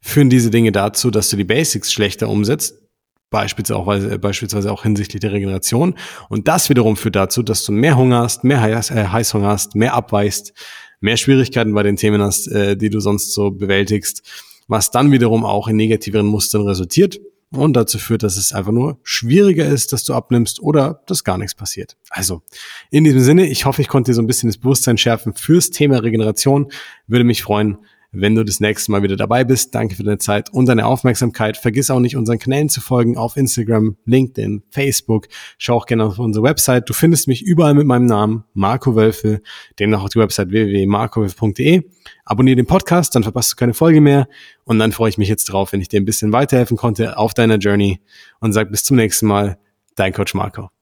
führen 0.01 0.31
diese 0.31 0.51
Dinge 0.51 0.73
dazu, 0.73 1.11
dass 1.11 1.31
du 1.31 1.37
die 1.37 1.45
Basics 1.45 1.93
schlechter 1.93 2.29
umsetzt, 2.29 2.83
beispielsweise 3.31 3.79
auch, 3.79 4.19
beispielsweise 4.19 4.71
auch 4.71 4.83
hinsichtlich 4.83 5.21
der 5.21 5.33
Regeneration. 5.33 5.97
Und 6.29 6.47
das 6.47 6.69
wiederum 6.69 6.97
führt 6.97 7.17
dazu, 7.17 7.43
dass 7.43 7.65
du 7.65 7.73
mehr 7.73 7.97
Hunger 7.97 8.21
hast, 8.21 8.45
mehr 8.45 8.63
äh, 8.63 9.07
Heißhunger 9.07 9.49
hast, 9.49 9.75
mehr 9.75 9.95
abweichst, 9.95 10.53
mehr 11.01 11.17
Schwierigkeiten 11.17 11.73
bei 11.73 11.83
den 11.83 11.97
Themen 11.97 12.23
hast, 12.23 12.49
äh, 12.49 12.77
die 12.77 12.91
du 12.91 13.01
sonst 13.01 13.33
so 13.33 13.51
bewältigst, 13.51 14.23
was 14.69 14.91
dann 14.91 15.11
wiederum 15.11 15.45
auch 15.45 15.69
in 15.69 15.77
negativeren 15.77 16.27
Mustern 16.27 16.63
resultiert 16.63 17.19
und 17.53 17.75
dazu 17.75 17.99
führt, 17.99 18.23
dass 18.23 18.37
es 18.37 18.53
einfach 18.53 18.73
nur 18.73 18.99
schwieriger 19.03 19.67
ist, 19.67 19.93
dass 19.93 20.05
du 20.05 20.15
abnimmst 20.15 20.61
oder 20.61 21.03
dass 21.07 21.25
gar 21.25 21.39
nichts 21.39 21.55
passiert. 21.55 21.97
Also, 22.11 22.43
in 22.91 23.05
diesem 23.05 23.21
Sinne, 23.21 23.47
ich 23.47 23.65
hoffe, 23.65 23.83
ich 23.83 23.89
konnte 23.89 24.11
dir 24.11 24.15
so 24.15 24.23
ein 24.23 24.27
bisschen 24.27 24.49
das 24.49 24.59
Bewusstsein 24.59 24.99
schärfen 24.99 25.35
fürs 25.35 25.71
Thema 25.71 26.03
Regeneration. 26.03 26.71
Würde 27.07 27.25
mich 27.25 27.43
freuen, 27.43 27.79
wenn 28.21 28.35
du 28.35 28.45
das 28.45 28.61
nächste 28.61 28.91
Mal 28.91 29.03
wieder 29.03 29.17
dabei 29.17 29.45
bist. 29.45 29.75
Danke 29.75 29.95
für 29.95 30.03
deine 30.03 30.19
Zeit 30.19 30.53
und 30.53 30.67
deine 30.67 30.87
Aufmerksamkeit. 30.87 31.57
Vergiss 31.57 31.91
auch 31.91 32.01
nicht, 32.01 32.17
unseren 32.17 32.39
Kanälen 32.39 32.69
zu 32.69 32.81
folgen 32.81 33.17
auf 33.17 33.37
Instagram, 33.37 33.97
LinkedIn, 34.05 34.63
Facebook. 34.71 35.29
Schau 35.59 35.77
auch 35.77 35.87
gerne 35.87 36.05
auf 36.05 36.19
unsere 36.19 36.45
Website. 36.45 36.89
Du 36.89 36.95
findest 36.95 37.29
mich 37.29 37.43
überall 37.43 37.75
mit 37.75 37.87
meinem 37.87 38.07
Namen, 38.07 38.45
Marco 38.55 38.97
Wölfe, 38.97 39.41
demnach 39.79 40.03
auf 40.03 40.11
die 40.11 40.19
Website 40.19 40.51
www.markowölfe.de. 40.51 41.83
Abonniere 42.25 42.57
den 42.57 42.67
Podcast, 42.67 43.15
dann 43.15 43.23
verpasst 43.23 43.53
du 43.53 43.57
keine 43.57 43.75
Folge 43.75 44.01
mehr. 44.01 44.29
Und 44.65 44.79
dann 44.79 44.93
freue 44.93 45.09
ich 45.09 45.19
mich 45.19 45.29
jetzt 45.29 45.47
drauf, 45.47 45.73
wenn 45.73 45.81
ich 45.81 45.89
dir 45.89 46.01
ein 46.01 46.05
bisschen 46.05 46.33
weiterhelfen 46.33 46.77
konnte 46.77 47.19
auf 47.19 47.35
deiner 47.35 47.57
Journey 47.57 48.01
und 48.41 48.53
sag 48.53 48.71
bis 48.71 48.85
zum 48.85 48.97
nächsten 48.97 49.27
Mal. 49.27 49.59
Dein 49.95 50.13
Coach 50.13 50.35
Marco. 50.35 50.76